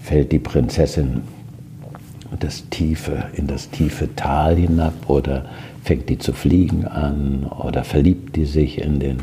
fällt 0.03 0.33
die 0.33 0.39
Prinzessin 0.39 1.23
das 2.41 2.69
tiefe, 2.71 3.25
in 3.35 3.47
das 3.47 3.71
tiefe 3.71 4.15
Tal 4.17 4.57
hinab 4.57 4.95
oder 5.09 5.45
fängt 5.85 6.09
die 6.09 6.19
zu 6.19 6.33
fliegen 6.33 6.85
an 6.85 7.47
oder 7.47 7.85
verliebt 7.85 8.37
die 8.37 8.45
sich 8.45 8.81
in 8.81 8.99
den 8.99 9.19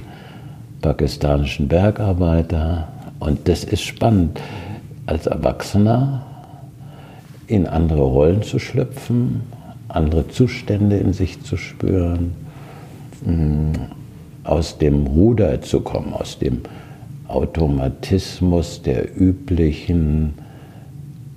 pakistanischen 0.82 1.68
Bergarbeiter. 1.68 2.88
Und 3.20 3.48
das 3.48 3.64
ist 3.64 3.84
spannend, 3.84 4.40
als 5.06 5.28
Erwachsener 5.28 6.26
in 7.54 7.68
andere 7.68 8.02
Rollen 8.02 8.42
zu 8.42 8.60
schlüpfen, 8.60 9.42
andere 9.88 10.28
Zustände 10.28 10.98
in 10.98 11.14
sich 11.14 11.42
zu 11.42 11.58
spüren, 11.58 12.34
mm, 13.26 13.74
aus 14.44 14.78
dem 14.78 15.08
Ruder 15.08 15.62
zu 15.62 15.82
kommen, 15.82 16.14
aus 16.14 16.40
dem 16.40 16.62
Automatismus 17.28 18.82
der 18.82 19.20
üblichen 19.20 20.34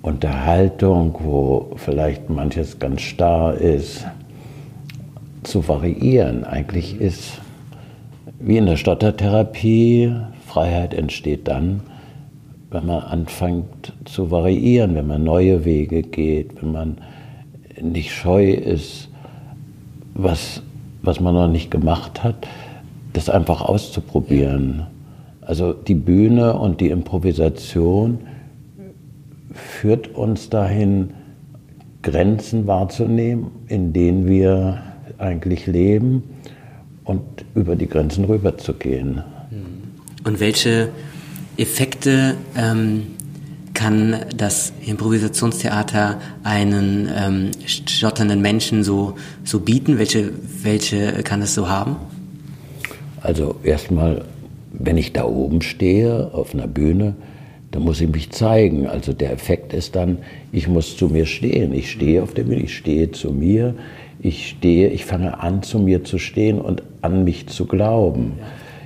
Unterhaltung, 0.01 1.15
wo 1.19 1.71
vielleicht 1.75 2.29
manches 2.29 2.79
ganz 2.79 3.01
starr 3.01 3.55
ist, 3.55 4.05
zu 5.43 5.67
variieren. 5.67 6.43
Eigentlich 6.43 6.99
ist, 6.99 7.39
wie 8.39 8.57
in 8.57 8.65
der 8.65 8.77
Stottertherapie, 8.77 10.13
Freiheit 10.45 10.93
entsteht 10.93 11.47
dann, 11.47 11.81
wenn 12.69 12.85
man 12.85 13.01
anfängt 13.03 13.93
zu 14.05 14.29
variieren, 14.29 14.95
wenn 14.95 15.07
man 15.07 15.23
neue 15.23 15.63
Wege 15.65 16.01
geht, 16.01 16.61
wenn 16.61 16.71
man 16.71 16.97
nicht 17.81 18.11
scheu 18.11 18.51
ist, 18.51 19.09
was, 20.13 20.61
was 21.01 21.19
man 21.19 21.35
noch 21.35 21.47
nicht 21.47 21.71
gemacht 21.71 22.23
hat, 22.23 22.47
das 23.13 23.29
einfach 23.29 23.61
auszuprobieren. 23.61 24.87
Also 25.41 25.71
die 25.71 25.95
Bühne 25.95 26.57
und 26.57 26.81
die 26.81 26.89
Improvisation 26.89 28.19
führt 29.53 30.13
uns 30.13 30.49
dahin, 30.49 31.11
Grenzen 32.03 32.67
wahrzunehmen, 32.67 33.47
in 33.67 33.91
denen 33.91 34.27
wir 34.27 34.81
eigentlich 35.17 35.67
leben 35.67 36.23
und 37.03 37.23
über 37.55 37.75
die 37.75 37.87
Grenzen 37.87 38.25
rüberzugehen. 38.25 39.23
Und 40.23 40.39
welche 40.39 40.89
Effekte 41.57 42.35
ähm, 42.55 43.07
kann 43.73 44.15
das 44.35 44.73
Improvisationstheater 44.85 46.19
einen 46.43 47.09
ähm, 47.15 47.51
stotternden 47.65 48.41
Menschen 48.41 48.83
so, 48.83 49.15
so 49.43 49.59
bieten? 49.59 49.99
Welche, 49.99 50.31
welche 50.63 51.23
kann 51.23 51.41
es 51.41 51.53
so 51.53 51.69
haben? 51.69 51.97
Also 53.21 53.55
erstmal, 53.63 54.25
wenn 54.71 54.97
ich 54.97 55.13
da 55.13 55.25
oben 55.25 55.61
stehe 55.61 56.33
auf 56.33 56.53
einer 56.53 56.67
Bühne, 56.67 57.15
dann 57.71 57.83
muss 57.83 58.01
ich 58.01 58.09
mich 58.09 58.31
zeigen. 58.31 58.87
Also 58.87 59.13
der 59.13 59.31
Effekt 59.31 59.73
ist 59.73 59.95
dann, 59.95 60.19
ich 60.51 60.67
muss 60.67 60.97
zu 60.97 61.09
mir 61.09 61.25
stehen. 61.25 61.73
Ich 61.73 61.91
stehe 61.91 62.23
auf 62.23 62.33
der 62.33 62.43
Bühne, 62.43 62.61
ich 62.61 62.75
stehe 62.75 63.11
zu 63.11 63.31
mir, 63.31 63.75
ich 64.19 64.49
stehe, 64.49 64.89
ich 64.89 65.05
fange 65.05 65.39
an 65.39 65.61
zu 65.61 65.77
mir 65.77 66.03
zu 66.03 66.17
stehen 66.17 66.59
und 66.59 66.81
an 67.01 67.23
mich 67.23 67.47
zu 67.47 67.65
glauben. 67.65 68.33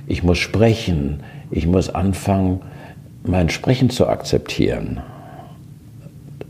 Ich 0.06 0.22
muss 0.22 0.38
sprechen, 0.38 1.20
ich 1.52 1.66
muss 1.66 1.90
anfangen, 1.90 2.60
mein 3.24 3.48
Sprechen 3.50 3.90
zu 3.90 4.08
akzeptieren. 4.08 5.00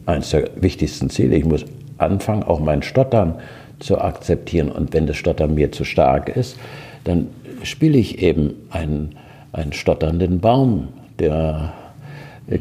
Eines 0.06 0.30
der 0.30 0.48
wichtigsten 0.56 1.10
Ziele. 1.10 1.36
Ich 1.36 1.44
muss 1.44 1.64
anfangen, 1.98 2.42
auch 2.44 2.60
mein 2.60 2.82
Stottern 2.82 3.34
zu 3.78 4.00
akzeptieren. 4.00 4.70
Und 4.70 4.92
wenn 4.92 5.06
das 5.06 5.16
Stottern 5.16 5.54
mir 5.54 5.72
zu 5.72 5.84
stark 5.84 6.28
ist, 6.34 6.56
dann 7.04 7.28
spiele 7.62 7.98
ich 7.98 8.22
eben 8.22 8.54
einen, 8.70 9.16
einen 9.52 9.72
stotternden 9.72 10.40
Baum, 10.40 10.88
der 11.18 11.72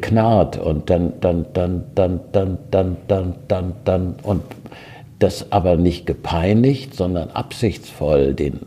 knarrt 0.02 0.58
und 0.58 0.90
dann, 0.90 1.14
dann, 1.22 1.46
dann, 1.54 1.84
dann, 1.96 2.20
dann, 2.32 2.58
dann, 2.70 2.98
dann, 3.08 3.36
dann, 3.48 3.74
dann 3.84 4.16
und 4.24 4.44
das 5.20 5.52
aber 5.52 5.78
nicht 5.78 6.06
gepeinigt, 6.06 6.96
sondern 6.96 7.30
absichtsvoll 7.32 8.34
den 8.34 8.60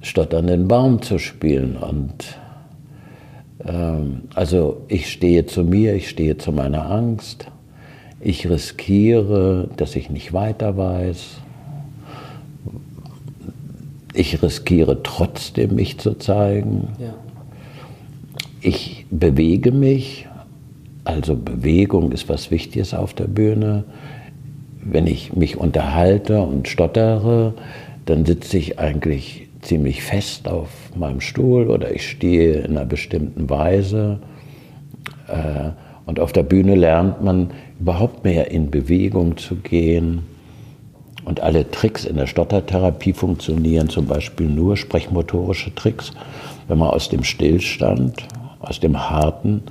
stotternden 0.00 0.68
Baum 0.68 1.02
zu 1.02 1.18
spielen 1.18 1.76
und 1.76 2.36
also 4.34 4.82
ich 4.88 5.10
stehe 5.10 5.46
zu 5.46 5.62
mir, 5.62 5.94
ich 5.94 6.08
stehe 6.08 6.36
zu 6.36 6.52
meiner 6.52 6.90
Angst. 6.90 7.46
Ich 8.20 8.48
riskiere, 8.48 9.68
dass 9.76 9.96
ich 9.96 10.10
nicht 10.10 10.32
weiter 10.32 10.76
weiß. 10.76 11.38
Ich 14.14 14.42
riskiere 14.42 15.02
trotzdem, 15.02 15.74
mich 15.74 15.98
zu 15.98 16.14
zeigen. 16.14 16.88
Ja. 16.98 17.14
Ich 18.60 19.06
bewege 19.10 19.72
mich. 19.72 20.28
Also 21.04 21.34
Bewegung 21.34 22.12
ist 22.12 22.28
was 22.28 22.52
Wichtiges 22.52 22.94
auf 22.94 23.14
der 23.14 23.26
Bühne. 23.26 23.84
Wenn 24.84 25.06
ich 25.06 25.34
mich 25.34 25.56
unterhalte 25.56 26.40
und 26.42 26.68
stottere, 26.68 27.54
dann 28.06 28.24
sitze 28.24 28.58
ich 28.58 28.78
eigentlich 28.78 29.48
ziemlich 29.62 30.02
fest 30.02 30.48
auf 30.48 30.68
meinem 30.94 31.20
Stuhl 31.20 31.70
oder 31.70 31.94
ich 31.94 32.08
stehe 32.08 32.60
in 32.60 32.76
einer 32.76 32.84
bestimmten 32.84 33.48
Weise. 33.48 34.18
Äh, 35.28 35.70
und 36.04 36.20
auf 36.20 36.32
der 36.32 36.42
Bühne 36.42 36.74
lernt 36.74 37.22
man 37.22 37.52
überhaupt 37.80 38.24
mehr 38.24 38.50
in 38.50 38.70
Bewegung 38.70 39.36
zu 39.36 39.56
gehen. 39.56 40.22
Und 41.24 41.40
alle 41.40 41.70
Tricks 41.70 42.04
in 42.04 42.16
der 42.16 42.26
Stottertherapie 42.26 43.12
funktionieren 43.12 43.88
zum 43.88 44.06
Beispiel 44.06 44.48
nur 44.48 44.76
sprechmotorische 44.76 45.72
Tricks, 45.74 46.10
wenn 46.66 46.78
man 46.78 46.90
aus 46.90 47.08
dem 47.08 47.22
Stillstand, 47.22 48.26
aus 48.58 48.80
dem 48.80 49.08
Harten 49.08 49.62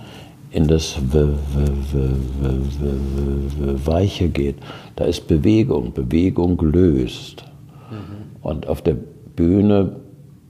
in 0.51 0.67
das 0.67 0.97
w, 1.11 1.27
w, 1.53 1.67
w, 1.91 3.85
Weiche 3.85 4.29
geht. 4.29 4.55
Da 4.95 5.03
ist 5.05 5.27
Bewegung, 5.27 5.93
Bewegung 5.93 6.57
löst. 6.61 7.43
Mhm. 7.89 8.41
Und 8.41 8.67
auf 8.67 8.81
der 8.81 8.95
Bühne 9.41 9.95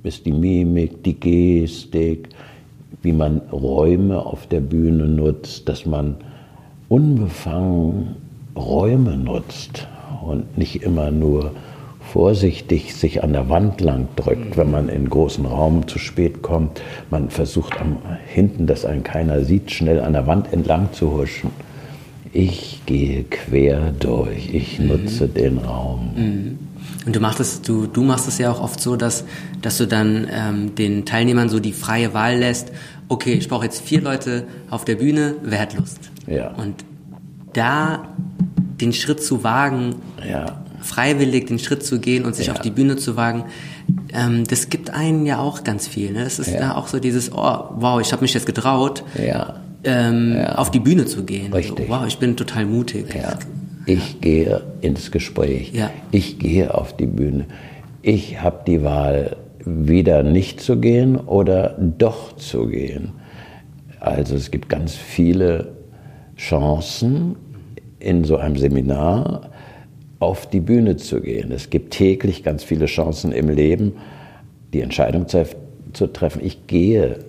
ist 0.03 0.25
die 0.25 0.33
Mimik, 0.33 1.01
die 1.03 1.17
Gestik, 1.17 2.27
wie 3.01 3.13
man 3.13 3.37
Räume 3.49 4.25
auf 4.25 4.47
der 4.47 4.59
Bühne 4.59 5.05
nutzt, 5.05 5.69
dass 5.69 5.85
man 5.85 6.17
unbefangen 6.89 8.15
Räume 8.53 9.15
nutzt 9.15 9.87
und 10.25 10.57
nicht 10.57 10.83
immer 10.83 11.09
nur 11.09 11.51
vorsichtig 12.01 12.93
sich 12.93 13.23
an 13.23 13.31
der 13.31 13.47
Wand 13.47 13.79
lang 13.79 14.09
drückt, 14.17 14.57
wenn 14.57 14.69
man 14.69 14.89
in 14.89 15.09
großen 15.09 15.45
Raum 15.45 15.87
zu 15.87 15.97
spät 15.97 16.41
kommt. 16.41 16.81
Man 17.09 17.29
versucht 17.29 17.79
am 17.79 17.95
hinten, 18.27 18.67
dass 18.67 18.83
einen 18.83 19.03
keiner 19.03 19.45
sieht, 19.45 19.71
schnell 19.71 20.01
an 20.01 20.11
der 20.11 20.27
Wand 20.27 20.51
entlang 20.51 20.91
zu 20.91 21.13
huschen. 21.13 21.51
Ich 22.33 22.81
gehe 22.85 23.23
quer 23.23 23.93
durch, 23.97 24.53
ich 24.53 24.79
mhm. 24.79 24.87
nutze 24.87 25.29
den 25.29 25.59
Raum. 25.59 26.11
Mhm. 26.13 26.70
Und 27.05 27.15
du 27.15 27.19
machst 27.19 27.39
es, 27.39 27.61
du, 27.61 27.87
du 27.87 28.03
machst 28.03 28.27
es 28.27 28.37
ja 28.37 28.51
auch 28.51 28.61
oft 28.61 28.79
so, 28.79 28.95
dass, 28.95 29.23
dass 29.61 29.77
du 29.77 29.87
dann 29.87 30.27
ähm, 30.31 30.75
den 30.75 31.05
Teilnehmern 31.05 31.49
so 31.49 31.59
die 31.59 31.73
freie 31.73 32.13
Wahl 32.13 32.37
lässt, 32.37 32.71
okay, 33.07 33.33
ich 33.33 33.49
brauche 33.49 33.65
jetzt 33.65 33.81
vier 33.81 34.01
Leute 34.01 34.45
auf 34.69 34.85
der 34.85 34.95
Bühne, 34.95 35.35
wer 35.43 35.61
hat 35.61 35.73
Lust? 35.73 35.99
Ja. 36.27 36.51
Und 36.51 36.85
da 37.53 38.07
den 38.79 38.93
Schritt 38.93 39.21
zu 39.21 39.43
wagen, 39.43 39.95
ja. 40.27 40.63
freiwillig 40.81 41.47
den 41.47 41.59
Schritt 41.59 41.83
zu 41.83 41.99
gehen 41.99 42.23
und 42.23 42.35
sich 42.35 42.47
ja. 42.47 42.53
auf 42.53 42.59
die 42.59 42.71
Bühne 42.71 42.95
zu 42.95 43.15
wagen, 43.15 43.45
ähm, 44.13 44.45
das 44.45 44.69
gibt 44.69 44.91
einen 44.91 45.25
ja 45.25 45.39
auch 45.39 45.63
ganz 45.63 45.87
viel. 45.87 46.11
Ne? 46.11 46.23
Das 46.23 46.39
ist 46.39 46.51
ja. 46.51 46.59
da 46.59 46.75
auch 46.75 46.87
so 46.87 46.99
dieses, 46.99 47.31
oh, 47.31 47.63
wow, 47.75 47.99
ich 47.99 48.11
habe 48.13 48.21
mich 48.21 48.33
jetzt 48.33 48.45
getraut, 48.45 49.03
ja. 49.21 49.59
Ähm, 49.83 50.35
ja. 50.37 50.55
auf 50.55 50.69
die 50.69 50.79
Bühne 50.79 51.05
zu 51.05 51.23
gehen. 51.23 51.51
Richtig. 51.51 51.87
So, 51.87 51.93
wow, 51.93 52.05
ich 52.07 52.19
bin 52.19 52.37
total 52.37 52.65
mutig. 52.65 53.13
Ja. 53.15 53.39
Ich 53.85 54.21
gehe 54.21 54.61
ins 54.81 55.11
Gespräch. 55.11 55.71
Ja. 55.73 55.91
Ich 56.11 56.39
gehe 56.39 56.73
auf 56.73 56.95
die 56.95 57.07
Bühne. 57.07 57.45
Ich 58.01 58.41
habe 58.41 58.61
die 58.65 58.83
Wahl, 58.83 59.37
wieder 59.65 60.23
nicht 60.23 60.59
zu 60.59 60.79
gehen 60.79 61.17
oder 61.17 61.77
doch 61.79 62.35
zu 62.35 62.67
gehen. 62.67 63.11
Also 63.99 64.35
es 64.35 64.49
gibt 64.49 64.69
ganz 64.69 64.95
viele 64.95 65.73
Chancen 66.35 67.35
in 67.99 68.23
so 68.23 68.37
einem 68.37 68.55
Seminar 68.55 69.51
auf 70.19 70.49
die 70.49 70.61
Bühne 70.61 70.97
zu 70.97 71.21
gehen. 71.21 71.51
Es 71.51 71.69
gibt 71.69 71.93
täglich 71.93 72.43
ganz 72.43 72.63
viele 72.63 72.85
Chancen 72.85 73.31
im 73.31 73.49
Leben, 73.49 73.93
die 74.73 74.81
Entscheidung 74.81 75.27
zu, 75.27 75.45
zu 75.93 76.07
treffen. 76.07 76.41
Ich 76.43 76.67
gehe 76.67 77.19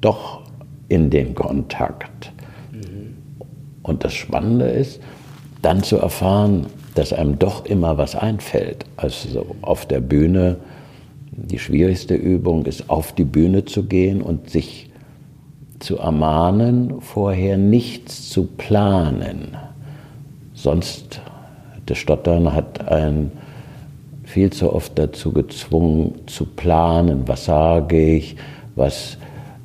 doch 0.00 0.42
in 0.88 1.08
den 1.08 1.34
Kontakt. 1.34 2.32
Mhm. 2.72 3.16
Und 3.82 4.04
das 4.04 4.12
Spannende 4.12 4.66
ist, 4.66 5.00
dann 5.62 5.82
zu 5.82 5.96
erfahren, 5.96 6.66
dass 6.94 7.12
einem 7.12 7.38
doch 7.38 7.64
immer 7.64 7.96
was 7.96 8.14
einfällt. 8.14 8.84
Also 8.96 9.56
auf 9.62 9.86
der 9.86 10.00
Bühne, 10.00 10.56
die 11.30 11.58
schwierigste 11.58 12.14
Übung 12.14 12.66
ist, 12.66 12.90
auf 12.90 13.12
die 13.12 13.24
Bühne 13.24 13.64
zu 13.64 13.84
gehen 13.84 14.20
und 14.20 14.50
sich 14.50 14.90
zu 15.78 15.98
ermahnen, 15.98 17.00
vorher 17.00 17.56
nichts 17.56 18.28
zu 18.28 18.44
planen. 18.44 19.56
Sonst 20.54 21.20
das 21.86 21.98
Stottern 21.98 22.52
hat 22.52 22.88
einen 22.88 23.32
viel 24.24 24.50
zu 24.50 24.72
oft 24.72 24.98
dazu 24.98 25.32
gezwungen 25.32 26.14
zu 26.26 26.44
planen, 26.46 27.26
was 27.26 27.46
sage 27.46 28.16
ich, 28.16 28.36
was 28.76 29.18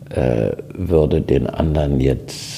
äh, 0.09 0.51
würde 0.73 1.21
den 1.21 1.47
anderen 1.47 1.99
jetzt 1.99 2.56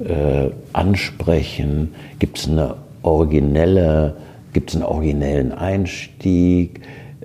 äh, 0.00 0.50
ansprechen, 0.72 1.94
gibt 2.18 2.38
es 2.38 2.48
eine 2.48 2.76
originelle, 3.02 4.16
gibt 4.52 4.70
es 4.70 4.76
einen 4.76 4.84
originellen 4.84 5.52
Einstieg, 5.52 6.80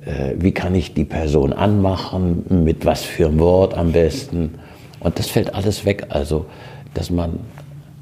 äh, 0.05 0.35
wie 0.37 0.51
kann 0.51 0.75
ich 0.75 0.93
die 0.93 1.05
Person 1.05 1.53
anmachen, 1.53 2.63
mit 2.65 2.85
was 2.85 3.03
für 3.03 3.27
einem 3.27 3.39
Wort 3.39 3.75
am 3.75 3.91
besten. 3.91 4.55
Und 4.99 5.17
das 5.19 5.27
fällt 5.27 5.53
alles 5.53 5.85
weg. 5.85 6.07
Also, 6.09 6.45
dass 6.93 7.09
man 7.09 7.39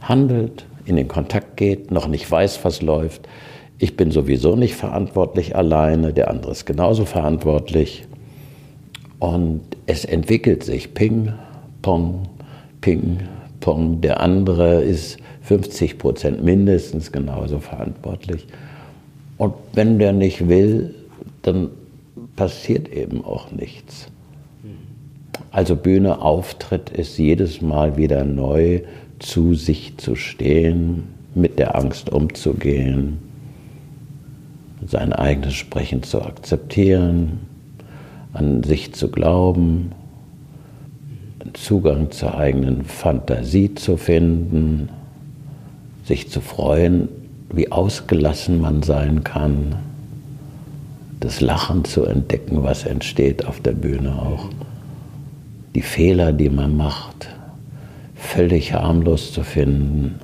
handelt, 0.01 0.65
in 0.85 0.95
den 0.95 1.07
Kontakt 1.07 1.57
geht, 1.57 1.91
noch 1.91 2.07
nicht 2.07 2.29
weiß, 2.29 2.63
was 2.63 2.81
läuft. 2.81 3.27
Ich 3.77 3.97
bin 3.97 4.09
sowieso 4.09 4.55
nicht 4.55 4.75
verantwortlich 4.75 5.55
alleine, 5.55 6.13
der 6.13 6.29
andere 6.29 6.53
ist 6.53 6.65
genauso 6.65 7.05
verantwortlich. 7.05 8.05
Und 9.19 9.61
es 9.85 10.05
entwickelt 10.05 10.63
sich 10.63 10.93
Ping, 10.93 11.33
Pong, 11.81 12.29
Ping, 12.81 13.19
Pong. 13.67 13.99
Der 13.99 14.21
andere 14.21 14.81
ist 14.81 15.17
50 15.41 15.97
Prozent 15.97 16.41
mindestens 16.41 17.11
genauso 17.11 17.59
verantwortlich. 17.59 18.47
Und 19.37 19.55
wenn 19.73 19.99
der 19.99 20.13
nicht 20.13 20.47
will, 20.47 20.95
dann 21.41 21.71
passiert 22.37 22.87
eben 22.87 23.25
auch 23.25 23.51
nichts. 23.51 24.07
Also 25.51 25.75
Bühne, 25.75 26.21
Auftritt 26.21 26.91
ist 26.91 27.17
jedes 27.17 27.61
Mal 27.61 27.97
wieder 27.97 28.23
neu, 28.23 28.83
zu 29.19 29.53
sich 29.53 29.97
zu 29.97 30.15
stehen, 30.15 31.03
mit 31.35 31.59
der 31.59 31.75
Angst 31.75 32.09
umzugehen, 32.09 33.17
sein 34.85 35.11
eigenes 35.11 35.55
Sprechen 35.55 36.03
zu 36.03 36.21
akzeptieren, 36.21 37.39
an 38.31 38.63
sich 38.63 38.93
zu 38.93 39.11
glauben, 39.11 39.91
Zugang 41.53 42.11
zur 42.11 42.37
eigenen 42.37 42.83
Fantasie 42.85 43.75
zu 43.75 43.97
finden, 43.97 44.89
sich 46.05 46.29
zu 46.29 46.41
freuen, 46.41 47.09
wie 47.51 47.71
ausgelassen 47.71 48.61
man 48.61 48.83
sein 48.83 49.23
kann, 49.23 49.75
das 51.19 51.41
Lachen 51.41 51.85
zu 51.85 52.05
entdecken, 52.05 52.63
was 52.63 52.85
entsteht 52.85 53.45
auf 53.45 53.59
der 53.59 53.71
Bühne 53.71 54.13
auch, 54.13 54.49
die 55.75 55.81
Fehler, 55.81 56.33
die 56.33 56.49
man 56.49 56.75
macht, 56.75 57.29
völlig 58.15 58.73
harmlos 58.73 59.31
zu 59.31 59.43
finden. 59.43 60.19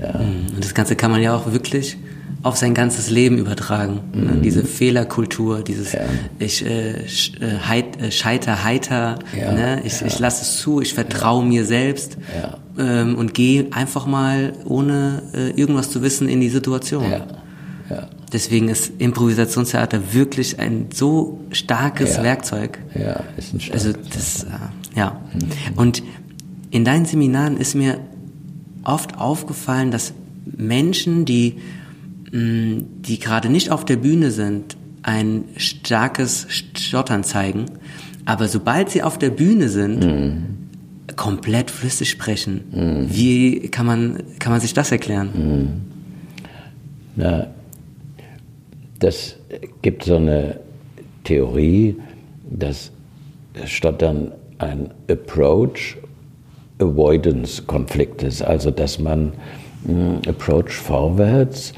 Ja. 0.00 0.20
Und 0.20 0.60
das 0.60 0.74
Ganze 0.74 0.96
kann 0.96 1.10
man 1.10 1.22
ja 1.22 1.36
auch 1.36 1.52
wirklich 1.52 1.96
auf 2.42 2.56
sein 2.56 2.74
ganzes 2.74 3.08
Leben 3.08 3.38
übertragen. 3.38 4.00
Ne? 4.14 4.32
Mhm. 4.32 4.42
Diese 4.42 4.64
Fehlerkultur, 4.64 5.62
dieses 5.62 5.92
ja. 5.92 6.00
ich 6.38 6.64
äh, 6.66 6.90
äh, 6.92 7.06
heit, 7.66 8.00
äh, 8.00 8.10
scheiter 8.10 8.64
heiter, 8.64 9.18
ja. 9.38 9.52
ne? 9.52 9.82
ich, 9.84 10.00
ja. 10.00 10.06
ich 10.06 10.18
lasse 10.18 10.42
es 10.42 10.58
zu, 10.58 10.80
ich 10.80 10.94
vertraue 10.94 11.44
mir 11.44 11.64
selbst 11.64 12.16
ähm, 12.78 13.16
und 13.16 13.34
gehe 13.34 13.66
einfach 13.70 14.06
mal 14.06 14.54
ohne 14.64 15.22
äh, 15.34 15.50
irgendwas 15.50 15.90
zu 15.90 16.02
wissen 16.02 16.28
in 16.28 16.40
die 16.40 16.48
Situation. 16.48 17.04
Deswegen 18.32 18.70
ist 18.70 18.92
Improvisationstheater 18.98 20.14
wirklich 20.14 20.58
ein 20.58 20.86
so 20.92 21.40
starkes 21.50 22.22
Werkzeug. 22.22 22.78
Ja, 22.94 23.20
ist 23.36 23.52
ein 23.52 23.60
starkes 23.60 23.86
Also 23.86 23.98
das, 24.14 24.44
äh, 24.44 24.98
ja. 24.98 25.20
Mhm. 25.34 25.78
Und 25.78 26.02
in 26.70 26.86
deinen 26.86 27.04
Seminaren 27.04 27.58
ist 27.58 27.74
mir 27.74 27.98
oft 28.84 29.18
aufgefallen, 29.18 29.90
dass 29.90 30.14
Menschen, 30.46 31.26
die 31.26 31.58
die 32.32 33.18
gerade 33.18 33.50
nicht 33.50 33.70
auf 33.70 33.84
der 33.84 33.96
Bühne 33.96 34.30
sind, 34.30 34.76
ein 35.02 35.44
starkes 35.56 36.46
Stottern 36.74 37.24
zeigen, 37.24 37.66
aber 38.24 38.48
sobald 38.48 38.88
sie 38.88 39.02
auf 39.02 39.18
der 39.18 39.30
Bühne 39.30 39.68
sind, 39.68 40.04
mhm. 40.04 40.46
komplett 41.16 41.70
flüssig 41.70 42.08
sprechen. 42.08 42.64
Mhm. 42.70 43.06
Wie 43.10 43.68
kann 43.68 43.84
man, 43.84 44.22
kann 44.38 44.52
man 44.52 44.60
sich 44.60 44.72
das 44.72 44.90
erklären? 44.92 45.30
Mhm. 45.34 45.68
Na, 47.16 47.48
das 48.98 49.36
gibt 49.82 50.04
so 50.04 50.16
eine 50.16 50.60
Theorie, 51.24 51.96
dass 52.48 52.92
Stottern 53.66 54.32
ein 54.58 54.90
Approach 55.10 55.98
Avoidance 56.78 57.62
Konflikt 57.62 58.22
ist, 58.22 58.42
also 58.42 58.70
dass 58.70 58.98
man 58.98 59.32
Approach 60.26 60.70
vorwärts 60.70 61.74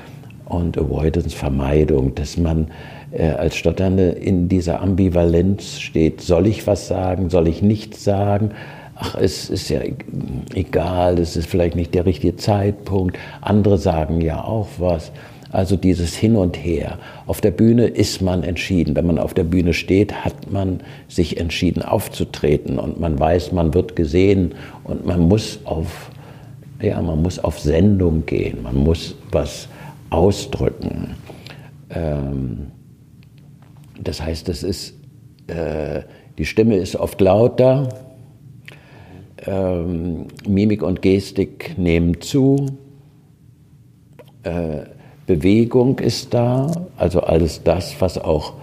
und 0.56 0.78
Avoidance, 0.78 1.36
Vermeidung, 1.36 2.14
dass 2.14 2.36
man 2.36 2.68
äh, 3.12 3.28
als 3.28 3.56
Stotternde 3.56 4.10
in 4.10 4.48
dieser 4.48 4.80
Ambivalenz 4.80 5.80
steht. 5.80 6.20
Soll 6.20 6.46
ich 6.46 6.66
was 6.66 6.88
sagen? 6.88 7.30
Soll 7.30 7.48
ich 7.48 7.62
nichts 7.62 8.04
sagen? 8.04 8.50
Ach, 8.96 9.16
es 9.16 9.50
ist 9.50 9.68
ja 9.70 9.80
egal, 10.54 11.18
es 11.18 11.36
ist 11.36 11.48
vielleicht 11.48 11.74
nicht 11.74 11.94
der 11.94 12.06
richtige 12.06 12.36
Zeitpunkt. 12.36 13.18
Andere 13.40 13.78
sagen 13.78 14.20
ja 14.20 14.42
auch 14.44 14.68
was. 14.78 15.10
Also 15.50 15.76
dieses 15.76 16.16
Hin 16.16 16.34
und 16.34 16.56
Her. 16.56 16.98
Auf 17.26 17.40
der 17.40 17.52
Bühne 17.52 17.86
ist 17.86 18.20
man 18.20 18.42
entschieden. 18.42 18.96
Wenn 18.96 19.06
man 19.06 19.20
auf 19.20 19.34
der 19.34 19.44
Bühne 19.44 19.72
steht, 19.72 20.24
hat 20.24 20.50
man 20.50 20.80
sich 21.06 21.38
entschieden 21.38 21.82
aufzutreten 21.82 22.78
und 22.78 22.98
man 22.98 23.16
weiß, 23.18 23.52
man 23.52 23.72
wird 23.74 23.94
gesehen 23.94 24.56
und 24.82 25.06
man 25.06 25.20
muss 25.20 25.60
auf, 25.64 26.10
ja, 26.82 27.00
man 27.00 27.22
muss 27.22 27.38
auf 27.38 27.60
Sendung 27.60 28.26
gehen. 28.26 28.64
Man 28.64 28.74
muss 28.74 29.14
was 29.30 29.68
ausdrücken. 30.14 31.16
Ähm, 31.90 32.72
das 34.00 34.20
heißt, 34.20 34.48
es 34.48 34.62
ist, 34.62 34.94
äh, 35.46 36.02
die 36.38 36.46
Stimme 36.46 36.76
ist 36.76 36.96
oft 36.96 37.20
lauter, 37.20 37.88
ähm, 39.46 40.26
Mimik 40.48 40.82
und 40.82 41.02
Gestik 41.02 41.78
nehmen 41.78 42.20
zu, 42.20 42.66
äh, 44.42 44.80
Bewegung 45.26 46.00
ist 46.00 46.34
da, 46.34 46.70
also 46.96 47.20
alles 47.20 47.62
das, 47.64 47.96
was 48.00 48.18
auch 48.18 48.54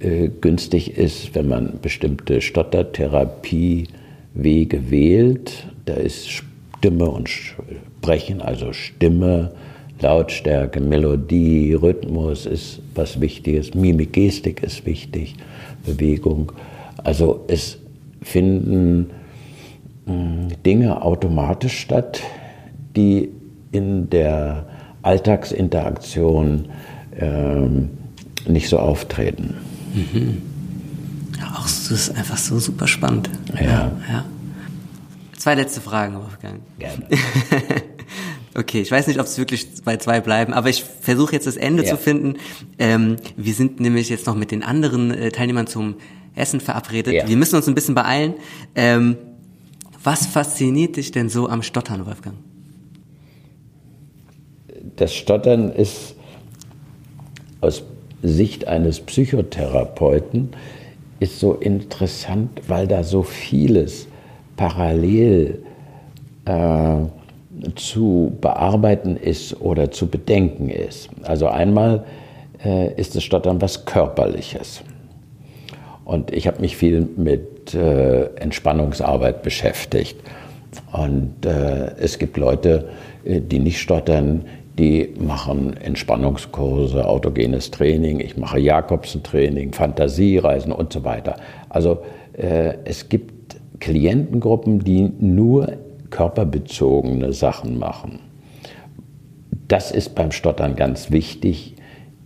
äh, 0.00 0.28
günstig 0.28 0.96
ist, 0.96 1.36
wenn 1.36 1.48
man 1.48 1.78
bestimmte 1.80 2.40
Stottertherapiewege 2.40 4.90
wählt. 4.90 5.68
Da 5.84 5.94
ist 5.94 6.28
Stimme 6.28 7.08
und 7.08 7.28
Sprechen, 7.28 8.42
also 8.42 8.72
Stimme, 8.72 9.52
Lautstärke, 10.02 10.80
Melodie, 10.80 11.74
Rhythmus 11.74 12.46
ist 12.46 12.80
was 12.94 13.20
Wichtiges, 13.20 13.74
Mimik, 13.74 14.12
Gestik 14.12 14.62
ist 14.62 14.84
wichtig, 14.84 15.36
Bewegung. 15.86 16.52
Also 17.02 17.44
es 17.48 17.78
finden 18.20 19.10
hm, 20.06 20.48
Dinge 20.66 21.02
automatisch 21.02 21.78
statt, 21.78 22.20
die 22.96 23.30
in 23.70 24.10
der 24.10 24.66
Alltagsinteraktion 25.02 26.66
ähm, 27.18 27.90
nicht 28.46 28.68
so 28.68 28.78
auftreten. 28.78 29.54
Mhm. 29.94 30.42
Ja, 31.38 31.52
auch 31.56 31.62
das 31.62 31.90
ist 31.90 32.16
einfach 32.16 32.36
so 32.36 32.58
super 32.58 32.86
spannend. 32.86 33.30
Ja. 33.60 33.92
ja. 34.10 34.24
Zwei 35.36 35.54
letzte 35.54 35.80
Fragen, 35.80 36.14
Wolfgang. 36.14 36.60
Gerne. 36.78 37.06
Okay, 38.54 38.82
ich 38.82 38.90
weiß 38.90 39.06
nicht, 39.06 39.18
ob 39.18 39.26
es 39.26 39.38
wirklich 39.38 39.66
bei 39.84 39.96
zwei 39.96 40.20
bleiben, 40.20 40.52
aber 40.52 40.68
ich 40.68 40.84
versuche 40.84 41.32
jetzt 41.32 41.46
das 41.46 41.56
Ende 41.56 41.84
ja. 41.84 41.90
zu 41.90 41.96
finden. 41.96 42.36
Ähm, 42.78 43.16
wir 43.36 43.54
sind 43.54 43.80
nämlich 43.80 44.08
jetzt 44.10 44.26
noch 44.26 44.34
mit 44.34 44.50
den 44.50 44.62
anderen 44.62 45.10
äh, 45.10 45.30
Teilnehmern 45.30 45.66
zum 45.66 45.96
Essen 46.34 46.60
verabredet. 46.60 47.14
Ja. 47.14 47.28
Wir 47.28 47.36
müssen 47.36 47.56
uns 47.56 47.66
ein 47.66 47.74
bisschen 47.74 47.94
beeilen. 47.94 48.34
Ähm, 48.74 49.16
was 50.04 50.26
fasziniert 50.26 50.96
dich 50.96 51.12
denn 51.12 51.28
so 51.28 51.48
am 51.48 51.62
Stottern, 51.62 52.06
Wolfgang? 52.06 52.36
Das 54.96 55.14
Stottern 55.14 55.72
ist 55.72 56.16
aus 57.60 57.84
Sicht 58.22 58.66
eines 58.66 59.00
Psychotherapeuten 59.00 60.50
ist 61.20 61.38
so 61.38 61.54
interessant, 61.54 62.62
weil 62.66 62.88
da 62.88 63.04
so 63.04 63.22
vieles 63.22 64.08
parallel 64.56 65.62
äh, 66.44 66.96
zu 67.76 68.36
bearbeiten 68.40 69.16
ist 69.16 69.60
oder 69.60 69.90
zu 69.90 70.06
bedenken 70.08 70.68
ist. 70.68 71.10
Also 71.22 71.48
einmal 71.48 72.04
äh, 72.64 72.92
ist 72.94 73.14
das 73.14 73.24
Stottern 73.24 73.60
was 73.60 73.84
Körperliches. 73.84 74.82
Und 76.04 76.32
ich 76.32 76.46
habe 76.46 76.60
mich 76.60 76.76
viel 76.76 77.08
mit 77.16 77.74
äh, 77.74 78.24
Entspannungsarbeit 78.36 79.42
beschäftigt. 79.42 80.16
Und 80.92 81.46
äh, 81.46 81.92
es 81.98 82.18
gibt 82.18 82.36
Leute, 82.36 82.88
äh, 83.24 83.40
die 83.40 83.58
nicht 83.58 83.80
stottern, 83.80 84.44
die 84.78 85.12
machen 85.18 85.76
Entspannungskurse, 85.76 87.06
autogenes 87.06 87.70
Training, 87.70 88.20
ich 88.20 88.36
mache 88.38 88.58
Jakobsen-Training, 88.58 89.72
Fantasiereisen 89.72 90.72
und 90.72 90.92
so 90.92 91.04
weiter. 91.04 91.36
Also 91.68 91.98
äh, 92.32 92.74
es 92.84 93.08
gibt 93.08 93.56
Klientengruppen, 93.80 94.80
die 94.80 95.12
nur 95.20 95.74
körperbezogene 96.12 97.32
Sachen 97.32 97.78
machen. 97.80 98.20
das 99.66 99.90
ist 99.90 100.14
beim 100.14 100.32
Stottern 100.32 100.76
ganz 100.76 101.10
wichtig. 101.10 101.74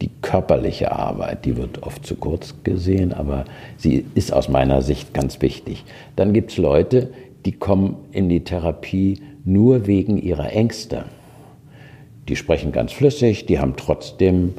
Die 0.02 0.10
körperliche 0.20 0.92
Arbeit, 0.92 1.44
die 1.44 1.56
wird 1.56 1.82
oft 1.84 2.04
zu 2.04 2.16
kurz 2.16 2.54
gesehen, 2.64 3.14
aber 3.14 3.44
sie 3.78 4.04
ist 4.14 4.32
aus 4.32 4.48
meiner 4.48 4.82
Sicht 4.82 5.14
ganz 5.14 5.40
wichtig. 5.40 5.84
Dann 6.16 6.32
gibt 6.34 6.50
es 6.50 6.58
Leute, 6.58 7.10
die 7.46 7.52
kommen 7.52 7.96
in 8.10 8.28
die 8.28 8.42
Therapie 8.42 9.20
nur 9.44 9.86
wegen 9.86 10.18
ihrer 10.18 10.52
Ängste. 10.52 11.04
Die 12.28 12.36
sprechen 12.36 12.72
ganz 12.72 12.92
flüssig, 12.92 13.46
die 13.46 13.60
haben 13.60 13.76
trotzdem 13.76 14.54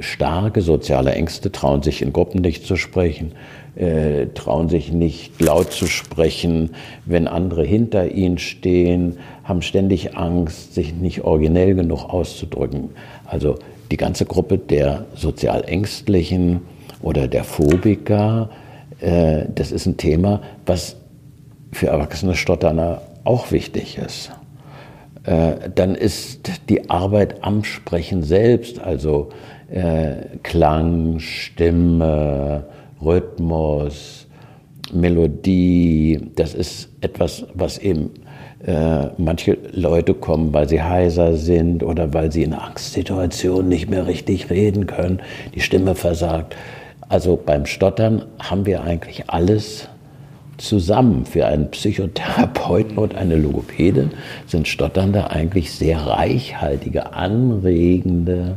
starke 0.00 0.62
soziale 0.62 1.12
Ängste, 1.12 1.52
trauen 1.52 1.82
sich 1.82 2.00
in 2.00 2.12
Gruppen 2.12 2.40
nicht 2.40 2.66
zu 2.66 2.76
sprechen, 2.76 3.32
äh, 3.76 4.26
trauen 4.34 4.68
sich 4.68 4.92
nicht 4.92 5.40
laut 5.40 5.72
zu 5.72 5.86
sprechen, 5.86 6.70
wenn 7.06 7.26
andere 7.26 7.64
hinter 7.64 8.10
ihnen 8.10 8.38
stehen, 8.38 9.18
haben 9.42 9.62
ständig 9.62 10.16
Angst, 10.16 10.74
sich 10.74 10.94
nicht 10.94 11.22
originell 11.24 11.74
genug 11.74 12.04
auszudrücken. 12.04 12.90
Also 13.26 13.56
die 13.90 13.96
ganze 13.96 14.26
Gruppe 14.26 14.58
der 14.58 15.06
sozial 15.14 15.64
Ängstlichen 15.64 16.62
oder 17.02 17.28
der 17.28 17.44
Phobiker, 17.44 18.50
äh, 19.00 19.44
das 19.54 19.72
ist 19.72 19.86
ein 19.86 19.96
Thema, 19.96 20.40
was 20.66 20.96
für 21.72 21.88
erwachsene 21.88 22.34
Stotterner 22.34 23.02
auch 23.24 23.50
wichtig 23.50 23.98
ist. 23.98 24.30
Äh, 25.24 25.70
dann 25.74 25.94
ist 25.94 26.50
die 26.68 26.90
Arbeit 26.90 27.42
am 27.42 27.64
Sprechen 27.64 28.22
selbst, 28.22 28.78
also 28.80 29.30
äh, 29.70 30.38
Klang, 30.42 31.18
Stimme, 31.18 32.64
Rhythmus, 33.04 34.26
Melodie, 34.92 36.20
das 36.36 36.54
ist 36.54 36.88
etwas, 37.00 37.46
was 37.54 37.78
eben 37.78 38.10
äh, 38.66 39.08
manche 39.18 39.58
Leute 39.72 40.14
kommen, 40.14 40.52
weil 40.52 40.68
sie 40.68 40.82
heiser 40.82 41.36
sind 41.36 41.82
oder 41.82 42.12
weil 42.14 42.32
sie 42.32 42.42
in 42.42 42.54
Angstsituationen 42.54 43.68
nicht 43.68 43.90
mehr 43.90 44.06
richtig 44.06 44.50
reden 44.50 44.86
können, 44.86 45.20
die 45.54 45.60
Stimme 45.60 45.94
versagt. 45.94 46.56
Also 47.08 47.40
beim 47.44 47.66
Stottern 47.66 48.24
haben 48.38 48.66
wir 48.66 48.82
eigentlich 48.82 49.28
alles 49.28 49.88
zusammen. 50.56 51.26
Für 51.26 51.46
einen 51.46 51.70
Psychotherapeuten 51.70 52.98
und 52.98 53.14
eine 53.14 53.36
Logopädin 53.36 54.12
sind 54.46 54.68
Stotternde 54.68 55.30
eigentlich 55.30 55.72
sehr 55.72 55.98
reichhaltige, 55.98 57.12
anregende 57.12 58.56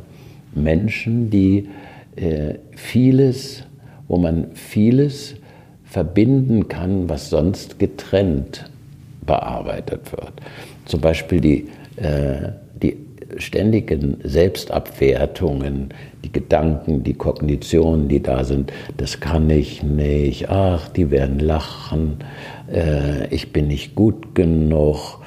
Menschen, 0.53 1.29
die 1.29 1.69
äh, 2.15 2.55
vieles, 2.75 3.63
wo 4.07 4.17
man 4.17 4.47
vieles 4.53 5.35
verbinden 5.85 6.67
kann, 6.67 7.09
was 7.09 7.29
sonst 7.29 7.79
getrennt 7.79 8.69
bearbeitet 9.25 10.11
wird. 10.11 10.33
Zum 10.85 11.01
Beispiel 11.01 11.41
die, 11.41 11.67
äh, 11.97 12.49
die 12.81 12.97
ständigen 13.37 14.17
Selbstabwertungen, 14.23 15.89
die 16.23 16.31
Gedanken, 16.31 17.03
die 17.03 17.13
Kognitionen, 17.13 18.07
die 18.07 18.21
da 18.21 18.43
sind, 18.43 18.71
das 18.95 19.19
kann 19.19 19.49
ich 19.49 19.83
nicht, 19.83 20.49
ach, 20.49 20.87
die 20.89 21.11
werden 21.11 21.39
lachen, 21.39 22.17
äh, 22.71 23.27
ich 23.27 23.51
bin 23.51 23.67
nicht 23.67 23.95
gut 23.95 24.33
genug. 24.35 25.19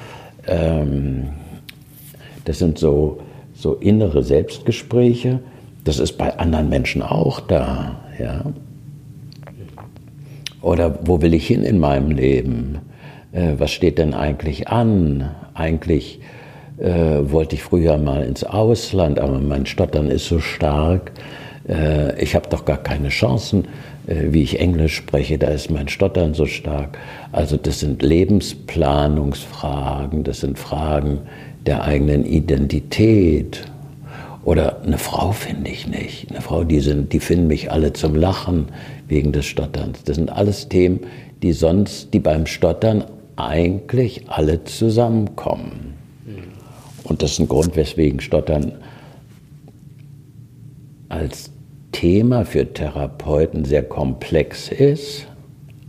Ähm, 0.47 1.29
das 2.45 2.57
sind 2.57 2.79
so 2.79 3.19
so 3.61 3.75
innere 3.75 4.23
Selbstgespräche. 4.23 5.39
Das 5.83 5.99
ist 5.99 6.17
bei 6.17 6.37
anderen 6.37 6.69
Menschen 6.69 7.01
auch 7.01 7.39
da. 7.39 8.01
Ja? 8.19 8.45
Oder 10.61 10.99
wo 11.03 11.21
will 11.21 11.33
ich 11.33 11.47
hin 11.47 11.63
in 11.63 11.79
meinem 11.79 12.11
Leben? 12.11 12.79
Äh, 13.31 13.53
was 13.57 13.71
steht 13.71 13.97
denn 13.97 14.13
eigentlich 14.13 14.67
an? 14.67 15.31
Eigentlich 15.53 16.19
äh, 16.77 17.31
wollte 17.31 17.55
ich 17.55 17.63
früher 17.63 17.97
mal 17.97 18.23
ins 18.23 18.43
Ausland, 18.43 19.19
aber 19.19 19.39
mein 19.39 19.65
Stottern 19.65 20.09
ist 20.09 20.27
so 20.27 20.39
stark. 20.39 21.11
Äh, 21.67 22.21
ich 22.21 22.35
habe 22.35 22.49
doch 22.49 22.65
gar 22.65 22.77
keine 22.77 23.09
Chancen, 23.09 23.65
äh, 24.07 24.31
wie 24.31 24.43
ich 24.43 24.59
Englisch 24.59 24.95
spreche, 24.95 25.37
da 25.37 25.47
ist 25.47 25.71
mein 25.71 25.87
Stottern 25.87 26.33
so 26.33 26.45
stark. 26.45 26.97
Also 27.31 27.55
das 27.57 27.79
sind 27.79 28.01
Lebensplanungsfragen, 28.01 30.23
das 30.23 30.41
sind 30.41 30.59
Fragen, 30.59 31.19
der 31.65 31.83
eigenen 31.83 32.25
Identität. 32.25 33.70
Oder 34.43 34.81
eine 34.81 34.97
Frau 34.97 35.31
finde 35.31 35.69
ich 35.69 35.87
nicht. 35.87 36.31
Eine 36.31 36.41
Frau, 36.41 36.63
die, 36.63 36.79
sind, 36.79 37.13
die 37.13 37.19
finden 37.19 37.47
mich 37.47 37.71
alle 37.71 37.93
zum 37.93 38.15
Lachen 38.15 38.67
wegen 39.07 39.31
des 39.31 39.45
Stotterns. 39.45 40.03
Das 40.03 40.15
sind 40.15 40.31
alles 40.31 40.67
Themen, 40.67 41.01
die 41.43 41.53
sonst, 41.53 42.13
die 42.13 42.19
beim 42.19 42.47
Stottern 42.47 43.03
eigentlich 43.35 44.29
alle 44.29 44.63
zusammenkommen. 44.63 45.93
Und 47.03 47.21
das 47.21 47.33
ist 47.33 47.39
ein 47.39 47.47
Grund, 47.47 47.75
weswegen 47.75 48.19
Stottern 48.19 48.73
als 51.09 51.51
Thema 51.91 52.45
für 52.45 52.73
Therapeuten 52.73 53.65
sehr 53.65 53.83
komplex 53.83 54.69
ist, 54.69 55.27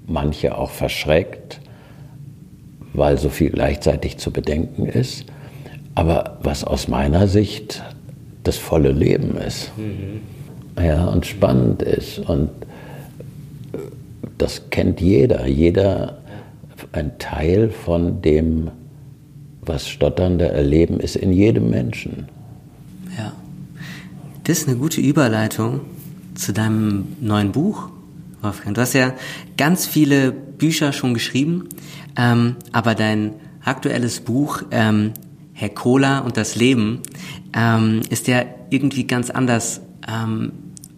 manche 0.07 0.59
auch 0.59 0.71
verschreckt, 0.71 1.61
weil 2.93 3.19
so 3.19 3.29
viel 3.29 3.51
gleichzeitig 3.51 4.19
zu 4.19 4.31
bedenken 4.31 4.87
ist 4.87 5.27
aber 5.95 6.39
was 6.43 6.65
aus 6.65 6.89
meiner 6.89 7.27
Sicht 7.29 7.83
das 8.43 8.57
volle 8.57 8.93
Leben 8.93 9.37
ist. 9.37 9.71
Mhm. 9.77 10.83
Ja, 10.83 11.07
und 11.07 11.27
spannend 11.27 11.83
ist. 11.83 12.19
Und 12.19 12.51
das 14.39 14.71
kennt 14.71 15.01
jeder. 15.01 15.47
Jeder, 15.47 16.19
ein 16.93 17.19
Teil 17.19 17.71
von 17.71 18.23
dem, 18.23 18.71
was 19.61 19.89
Stotternde 19.89 20.49
erleben, 20.49 20.99
ist 20.99 21.17
in 21.17 21.33
jedem 21.33 21.71
Menschen. 21.71 22.29
Ja. 23.17 23.33
Das 24.45 24.59
ist 24.59 24.69
eine 24.69 24.77
gute 24.77 25.01
Überleitung 25.01 25.83
zu 26.35 26.53
deinem 26.53 27.17
neuen 27.21 27.53
Buch, 27.53 27.91
Wolfgang. 28.41 28.75
Du 28.75 28.81
hast 28.81 28.95
ja 28.95 29.15
ganz 29.57 29.87
viele 29.87 30.33
Bücher 30.33 30.93
schon 30.93 31.15
geschrieben, 31.15 31.69
ähm, 32.17 32.57
aber 32.73 32.97
dein 32.97 33.35
aktuelles 33.65 34.21
Buch 34.21 34.63
ähm, 34.73 35.13
Herr 35.63 35.69
Cola 35.69 36.19
und 36.19 36.37
das 36.37 36.57
Leben, 36.57 37.03
ähm, 37.57 38.01
ist 38.11 38.27
ja 38.27 38.45
irgendwie 38.71 39.07
ganz 39.07 39.31
anders. 39.31 39.81
Ähm, 40.09 40.51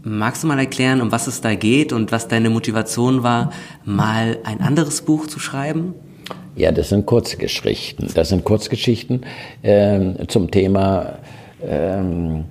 magst 0.02 0.42
du 0.42 0.46
mal 0.46 0.58
erklären, 0.58 1.02
um 1.02 1.12
was 1.12 1.26
es 1.26 1.42
da 1.42 1.54
geht 1.54 1.92
und 1.92 2.12
was 2.12 2.28
deine 2.28 2.48
Motivation 2.48 3.22
war, 3.22 3.52
mal 3.84 4.38
ein 4.44 4.62
anderes 4.62 5.02
Buch 5.02 5.26
zu 5.26 5.38
schreiben? 5.38 5.92
Ja, 6.56 6.72
das 6.72 6.88
sind 6.88 7.04
Kurzgeschichten. 7.04 8.10
Das 8.14 8.30
sind 8.30 8.44
Kurzgeschichten 8.44 9.26
ähm, 9.62 10.16
zum 10.28 10.50
Thema 10.50 11.18
ähm, 11.62 12.44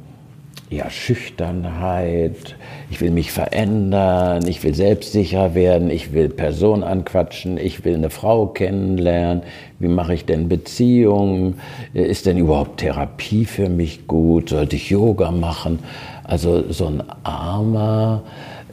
ja, 0.73 0.89
Schüchternheit, 0.89 2.55
ich 2.89 2.99
will 3.01 3.11
mich 3.11 3.31
verändern, 3.31 4.45
ich 4.47 4.63
will 4.63 4.73
selbstsicher 4.73 5.55
werden, 5.55 5.89
ich 5.89 6.13
will 6.13 6.29
Personen 6.29 6.83
anquatschen, 6.83 7.57
ich 7.57 7.85
will 7.85 7.95
eine 7.95 8.09
Frau 8.09 8.47
kennenlernen, 8.47 9.43
wie 9.79 9.87
mache 9.87 10.13
ich 10.13 10.25
denn 10.25 10.49
Beziehungen, 10.49 11.59
ist 11.93 12.25
denn 12.25 12.37
überhaupt 12.37 12.79
Therapie 12.79 13.45
für 13.45 13.69
mich 13.69 14.07
gut, 14.07 14.49
sollte 14.49 14.75
ich 14.75 14.89
Yoga 14.89 15.31
machen? 15.31 15.79
Also 16.23 16.71
so 16.71 16.87
ein 16.87 17.03
armer, 17.23 18.23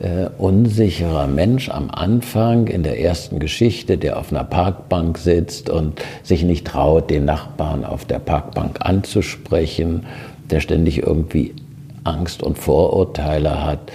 äh, 0.00 0.28
unsicherer 0.38 1.26
Mensch 1.26 1.68
am 1.68 1.90
Anfang 1.90 2.68
in 2.68 2.82
der 2.82 3.00
ersten 3.00 3.38
Geschichte, 3.38 3.98
der 3.98 4.18
auf 4.18 4.32
einer 4.32 4.44
Parkbank 4.44 5.18
sitzt 5.18 5.68
und 5.68 6.00
sich 6.22 6.42
nicht 6.42 6.66
traut, 6.66 7.10
den 7.10 7.26
Nachbarn 7.26 7.84
auf 7.84 8.04
der 8.04 8.18
Parkbank 8.18 8.78
anzusprechen, 8.80 10.06
der 10.50 10.60
ständig 10.60 11.02
irgendwie 11.02 11.54
Angst 12.04 12.42
und 12.42 12.58
Vorurteile 12.58 13.64
hat 13.64 13.92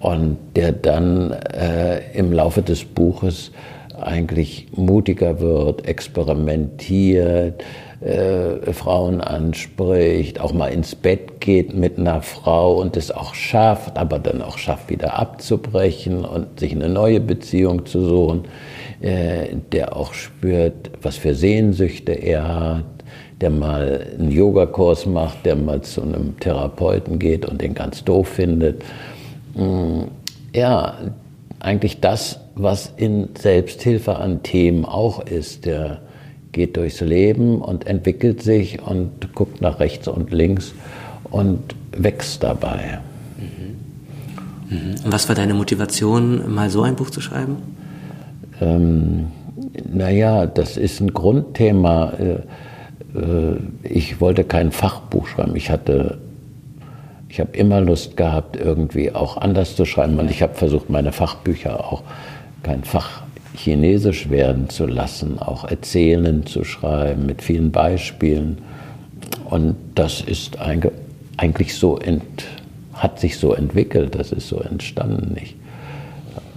und 0.00 0.36
der 0.56 0.72
dann 0.72 1.32
äh, 1.32 2.00
im 2.12 2.32
Laufe 2.32 2.62
des 2.62 2.84
Buches 2.84 3.52
eigentlich 4.00 4.66
mutiger 4.72 5.40
wird, 5.40 5.86
experimentiert, 5.86 7.62
äh, 8.00 8.72
Frauen 8.72 9.20
anspricht, 9.20 10.40
auch 10.40 10.52
mal 10.52 10.68
ins 10.68 10.94
Bett 10.94 11.40
geht 11.40 11.74
mit 11.74 11.98
einer 11.98 12.20
Frau 12.22 12.74
und 12.74 12.96
es 12.96 13.10
auch 13.10 13.34
schafft, 13.34 13.96
aber 13.96 14.18
dann 14.18 14.42
auch 14.42 14.58
schafft, 14.58 14.90
wieder 14.90 15.18
abzubrechen 15.18 16.24
und 16.24 16.60
sich 16.60 16.72
eine 16.72 16.88
neue 16.88 17.20
Beziehung 17.20 17.86
zu 17.86 18.04
suchen, 18.04 18.44
äh, 19.00 19.56
der 19.72 19.96
auch 19.96 20.12
spürt, 20.12 20.90
was 21.00 21.16
für 21.16 21.34
Sehnsüchte 21.34 22.12
er 22.12 22.48
hat, 22.48 22.84
der 23.44 23.50
mal 23.50 24.06
einen 24.18 24.30
Yogakurs 24.30 25.04
macht, 25.04 25.44
der 25.44 25.54
mal 25.54 25.82
zu 25.82 26.00
einem 26.00 26.40
Therapeuten 26.40 27.18
geht 27.18 27.44
und 27.44 27.60
den 27.60 27.74
ganz 27.74 28.02
doof 28.02 28.26
findet. 28.26 28.82
Mm, 29.54 30.04
ja, 30.54 30.94
eigentlich 31.60 32.00
das, 32.00 32.40
was 32.54 32.90
in 32.96 33.28
Selbsthilfe 33.38 34.16
an 34.16 34.42
Themen 34.42 34.86
auch 34.86 35.26
ist. 35.26 35.66
Der 35.66 35.98
geht 36.52 36.78
durchs 36.78 37.02
Leben 37.02 37.60
und 37.60 37.86
entwickelt 37.86 38.42
sich 38.42 38.80
und 38.80 39.34
guckt 39.34 39.60
nach 39.60 39.78
rechts 39.78 40.08
und 40.08 40.30
links 40.30 40.72
und 41.24 41.74
wächst 41.92 42.42
dabei. 42.42 43.00
Mhm. 43.36 44.74
Mhm. 44.74 44.94
Und 45.04 45.12
was 45.12 45.28
war 45.28 45.36
deine 45.36 45.52
Motivation, 45.52 46.54
mal 46.54 46.70
so 46.70 46.80
ein 46.80 46.96
Buch 46.96 47.10
zu 47.10 47.20
schreiben? 47.20 47.56
Ähm, 48.62 49.26
naja, 49.92 50.46
das 50.46 50.78
ist 50.78 51.00
ein 51.02 51.12
Grundthema. 51.12 52.14
Äh, 53.14 53.56
ich 53.82 54.20
wollte 54.20 54.44
kein 54.44 54.72
Fachbuch 54.72 55.26
schreiben. 55.26 55.56
Ich 55.56 55.70
hatte, 55.70 56.18
ich 57.28 57.40
habe 57.40 57.56
immer 57.56 57.80
Lust 57.80 58.16
gehabt, 58.16 58.56
irgendwie 58.56 59.14
auch 59.14 59.36
anders 59.36 59.76
zu 59.76 59.84
schreiben. 59.84 60.18
Und 60.18 60.30
ich 60.30 60.42
habe 60.42 60.54
versucht, 60.54 60.90
meine 60.90 61.12
Fachbücher 61.12 61.84
auch 61.84 62.02
kein 62.62 62.84
Fach 62.84 63.22
Chinesisch 63.56 64.30
werden 64.30 64.68
zu 64.68 64.86
lassen, 64.86 65.38
auch 65.38 65.64
erzählend 65.64 66.48
zu 66.48 66.64
schreiben 66.64 67.26
mit 67.26 67.40
vielen 67.40 67.70
Beispielen. 67.70 68.58
Und 69.48 69.76
das 69.94 70.20
ist 70.20 70.58
eigentlich 70.60 71.76
so 71.76 71.98
ent, 71.98 72.44
hat 72.94 73.20
sich 73.20 73.38
so 73.38 73.54
entwickelt, 73.54 74.16
das 74.16 74.32
ist 74.32 74.48
so 74.48 74.58
entstanden. 74.58 75.36
Ich 75.40 75.54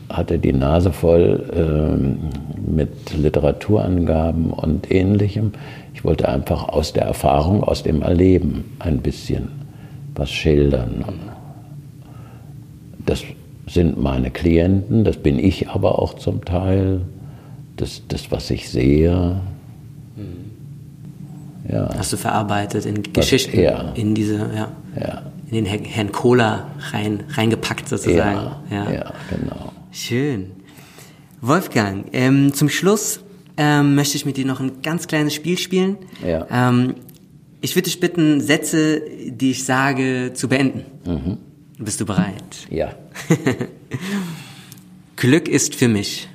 hatte 0.10 0.40
die 0.40 0.54
Nase 0.54 0.92
voll 0.92 1.44
äh, 1.54 2.70
mit 2.70 3.14
Literaturangaben 3.16 4.52
und 4.52 4.92
ähnlichem. 4.92 5.52
Ich 5.98 6.04
wollte 6.04 6.30
einfach 6.30 6.70
aus 6.70 6.94
der 6.94 7.06
Erfahrung, 7.06 7.64
aus 7.64 7.82
dem 7.82 8.04
Erleben 8.04 8.76
ein 8.78 9.00
bisschen 9.00 9.50
was 10.14 10.30
schildern. 10.30 11.04
Das 13.04 13.24
sind 13.66 14.00
meine 14.00 14.30
Klienten, 14.30 15.04
das 15.04 15.18
bin 15.18 15.40
ich 15.40 15.70
aber 15.70 15.98
auch 15.98 16.14
zum 16.14 16.46
Teil, 16.46 17.02
das, 17.78 18.04
das 18.10 18.30
was 18.30 18.52
ich 18.52 18.70
sehe. 18.70 19.42
Ja. 21.68 21.90
Hast 21.98 22.14
du 22.14 22.18
verarbeitet 22.18 22.86
in 22.86 23.02
Geschichten, 23.02 23.60
ja. 23.60 23.92
in 23.96 24.14
diese, 24.14 24.38
ja, 24.38 24.72
ja. 25.02 25.24
in 25.50 25.64
den 25.64 25.66
Herrn 25.66 26.12
Kohler 26.12 26.68
rein, 26.92 27.24
reingepackt 27.30 27.90
sozusagen. 27.90 28.52
Ja, 28.70 28.92
ja. 28.92 29.14
genau. 29.32 29.72
Schön. 29.92 30.52
Wolfgang, 31.42 32.06
ähm, 32.14 32.54
zum 32.54 32.70
Schluss 32.70 33.22
ähm, 33.58 33.96
möchte 33.96 34.18
ich 34.18 34.26
mit 34.26 34.38
dir 34.38 34.46
noch 34.46 34.60
ein 34.60 34.82
ganz 34.82 35.08
kleines 35.08 35.34
Spiel 35.34 35.58
spielen. 35.58 35.98
Ja. 36.26 36.48
Ähm, 36.50 36.96
ich 37.62 37.76
würde 37.76 37.86
dich 37.86 38.00
bitten, 38.00 38.40
Sätze, 38.40 39.02
die 39.28 39.52
ich 39.52 39.66
sage, 39.66 40.32
zu 40.34 40.48
beenden. 40.48 40.86
Mhm. 41.06 41.38
Bist 41.80 42.00
du 42.00 42.06
bereit? 42.06 42.68
Ja. 42.70 42.94
Glück 45.16 45.48
ist 45.48 45.76
für 45.76 45.88
mich. 45.88 46.28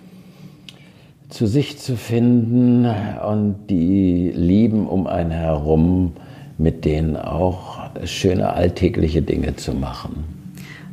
Zu 1.28 1.46
sich 1.46 1.78
zu 1.78 1.96
finden 1.96 2.86
und 2.86 3.66
die 3.70 4.32
Lieben 4.34 4.86
um 4.86 5.06
einen 5.06 5.30
herum, 5.30 6.12
mit 6.58 6.84
denen 6.84 7.16
auch 7.16 7.90
schöne 8.04 8.52
alltägliche 8.52 9.22
Dinge 9.22 9.56
zu 9.56 9.72
machen. 9.72 10.24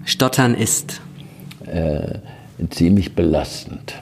Stottern 0.05 0.55
ist. 0.55 1.01
Äh, 1.65 2.19
ziemlich 2.69 3.15
belastend. 3.15 3.95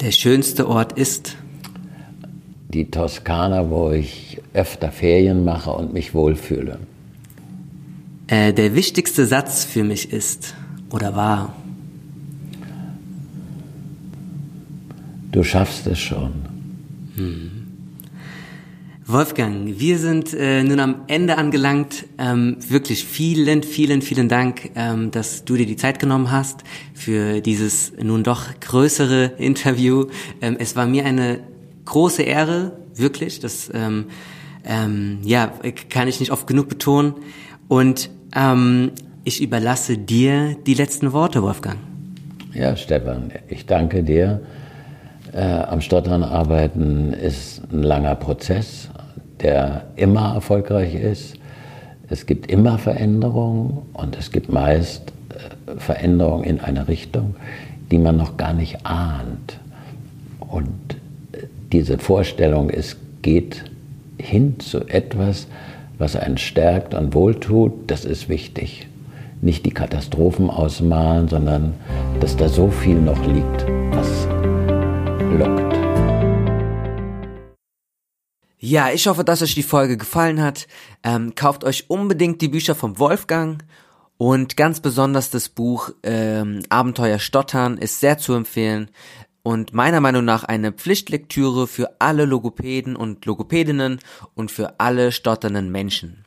Der 0.00 0.12
schönste 0.12 0.66
Ort 0.66 0.94
ist? 0.94 1.36
Die 2.68 2.90
Toskana, 2.90 3.68
wo 3.68 3.90
ich 3.90 4.40
öfter 4.54 4.90
Ferien 4.90 5.44
mache 5.44 5.70
und 5.70 5.92
mich 5.92 6.14
wohlfühle. 6.14 6.78
Äh, 8.26 8.54
der 8.54 8.74
wichtigste 8.74 9.26
Satz 9.26 9.64
für 9.64 9.84
mich 9.84 10.12
ist 10.12 10.54
oder 10.90 11.14
war? 11.16 11.54
Du 15.32 15.44
schaffst 15.44 15.86
es 15.86 15.98
schon. 15.98 16.32
Hm. 17.16 17.59
Wolfgang, 19.12 19.80
wir 19.80 19.98
sind 19.98 20.34
äh, 20.34 20.62
nun 20.62 20.78
am 20.78 21.02
Ende 21.08 21.36
angelangt. 21.36 22.06
Ähm, 22.18 22.56
wirklich 22.68 23.04
vielen, 23.04 23.62
vielen, 23.62 24.02
vielen 24.02 24.28
Dank, 24.28 24.70
ähm, 24.76 25.10
dass 25.10 25.44
du 25.44 25.56
dir 25.56 25.66
die 25.66 25.76
Zeit 25.76 25.98
genommen 25.98 26.30
hast 26.30 26.62
für 26.94 27.40
dieses 27.40 27.92
nun 28.00 28.22
doch 28.22 28.42
größere 28.60 29.24
Interview. 29.38 30.06
Ähm, 30.40 30.56
es 30.60 30.76
war 30.76 30.86
mir 30.86 31.04
eine 31.06 31.40
große 31.86 32.22
Ehre, 32.22 32.72
wirklich. 32.94 33.40
Das 33.40 33.70
ähm, 33.74 34.06
ähm, 34.64 35.18
ja 35.24 35.52
kann 35.88 36.06
ich 36.06 36.20
nicht 36.20 36.30
oft 36.30 36.46
genug 36.46 36.68
betonen. 36.68 37.14
Und 37.68 38.10
ähm, 38.36 38.92
ich 39.24 39.42
überlasse 39.42 39.98
dir 39.98 40.56
die 40.66 40.74
letzten 40.74 41.12
Worte, 41.12 41.42
Wolfgang. 41.42 41.78
Ja, 42.54 42.76
Stefan, 42.76 43.32
ich 43.48 43.66
danke 43.66 44.02
dir. 44.04 44.40
Äh, 45.32 45.42
am 45.42 45.80
Stottern 45.80 46.22
arbeiten 46.22 47.12
ist 47.12 47.62
ein 47.72 47.82
langer 47.82 48.14
Prozess 48.16 48.88
der 49.42 49.84
immer 49.96 50.34
erfolgreich 50.34 50.94
ist. 50.94 51.36
Es 52.08 52.26
gibt 52.26 52.50
immer 52.50 52.78
Veränderungen 52.78 53.82
und 53.92 54.16
es 54.18 54.32
gibt 54.32 54.52
meist 54.52 55.12
äh, 55.30 55.78
Veränderungen 55.78 56.44
in 56.44 56.60
eine 56.60 56.88
Richtung, 56.88 57.36
die 57.90 57.98
man 57.98 58.16
noch 58.16 58.36
gar 58.36 58.52
nicht 58.52 58.84
ahnt. 58.84 59.58
Und 60.40 60.96
äh, 61.32 61.44
diese 61.72 61.98
Vorstellung, 61.98 62.70
es 62.70 62.96
geht 63.22 63.64
hin 64.18 64.58
zu 64.58 64.80
etwas, 64.88 65.46
was 65.98 66.16
einen 66.16 66.38
stärkt 66.38 66.94
und 66.94 67.14
wohltut, 67.14 67.72
das 67.86 68.04
ist 68.04 68.28
wichtig. 68.28 68.88
Nicht 69.42 69.64
die 69.64 69.70
Katastrophen 69.70 70.50
ausmalen, 70.50 71.28
sondern 71.28 71.74
dass 72.20 72.36
da 72.36 72.48
so 72.48 72.68
viel 72.68 73.00
noch 73.00 73.24
liegt, 73.26 73.66
was 73.92 74.19
Ja, 78.62 78.90
ich 78.90 79.06
hoffe, 79.06 79.24
dass 79.24 79.40
euch 79.40 79.54
die 79.54 79.62
Folge 79.62 79.96
gefallen 79.96 80.42
hat. 80.42 80.68
Ähm, 81.02 81.34
kauft 81.34 81.64
euch 81.64 81.88
unbedingt 81.88 82.42
die 82.42 82.48
Bücher 82.48 82.74
vom 82.74 82.98
Wolfgang 82.98 83.64
und 84.18 84.58
ganz 84.58 84.80
besonders 84.80 85.30
das 85.30 85.48
Buch 85.48 85.92
ähm, 86.02 86.62
Abenteuer 86.68 87.18
Stottern 87.18 87.78
ist 87.78 88.00
sehr 88.00 88.18
zu 88.18 88.34
empfehlen 88.34 88.90
und 89.42 89.72
meiner 89.72 90.00
Meinung 90.00 90.26
nach 90.26 90.44
eine 90.44 90.72
Pflichtlektüre 90.72 91.66
für 91.66 91.96
alle 92.00 92.26
Logopäden 92.26 92.96
und 92.96 93.24
Logopädinnen 93.24 93.98
und 94.34 94.50
für 94.50 94.78
alle 94.78 95.10
stotternden 95.10 95.72
Menschen. 95.72 96.26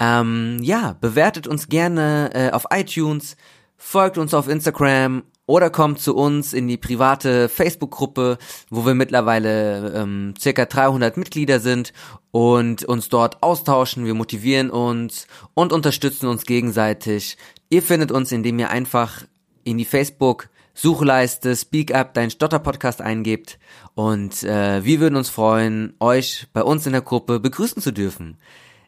Ähm, 0.00 0.58
ja, 0.62 0.96
bewertet 1.00 1.46
uns 1.46 1.68
gerne 1.68 2.30
äh, 2.34 2.50
auf 2.50 2.66
iTunes, 2.70 3.36
folgt 3.76 4.18
uns 4.18 4.34
auf 4.34 4.48
Instagram 4.48 5.22
oder 5.46 5.70
kommt 5.70 6.00
zu 6.00 6.14
uns 6.14 6.52
in 6.52 6.68
die 6.68 6.76
private 6.76 7.48
Facebook-Gruppe, 7.48 8.38
wo 8.70 8.86
wir 8.86 8.94
mittlerweile 8.94 9.92
ähm, 9.94 10.34
circa 10.38 10.66
300 10.66 11.16
Mitglieder 11.16 11.60
sind 11.60 11.92
und 12.30 12.84
uns 12.84 13.08
dort 13.08 13.42
austauschen. 13.42 14.06
Wir 14.06 14.14
motivieren 14.14 14.70
uns 14.70 15.26
und 15.54 15.72
unterstützen 15.72 16.28
uns 16.28 16.44
gegenseitig. 16.46 17.36
Ihr 17.70 17.82
findet 17.82 18.12
uns, 18.12 18.32
indem 18.32 18.58
ihr 18.58 18.70
einfach 18.70 19.24
in 19.64 19.78
die 19.78 19.84
Facebook 19.84 20.48
Suchleiste 20.74 21.54
Speak 21.54 21.94
Up 21.94 22.14
dein 22.14 22.30
Stotter 22.30 22.58
Podcast 22.58 23.02
eingebt 23.02 23.58
und 23.94 24.42
äh, 24.42 24.82
wir 24.82 25.00
würden 25.00 25.16
uns 25.16 25.28
freuen, 25.28 25.92
euch 26.00 26.46
bei 26.54 26.62
uns 26.62 26.86
in 26.86 26.92
der 26.92 27.02
Gruppe 27.02 27.40
begrüßen 27.40 27.82
zu 27.82 27.92
dürfen. 27.92 28.38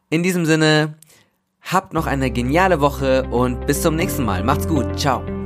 In 0.08 0.22
diesem 0.22 0.46
Sinne, 0.46 0.94
habt 1.60 1.92
noch 1.92 2.06
eine 2.06 2.30
geniale 2.30 2.80
Woche 2.80 3.24
und 3.30 3.66
bis 3.66 3.82
zum 3.82 3.96
nächsten 3.96 4.24
Mal. 4.24 4.44
Macht's 4.44 4.68
gut. 4.68 4.98
Ciao. 4.98 5.43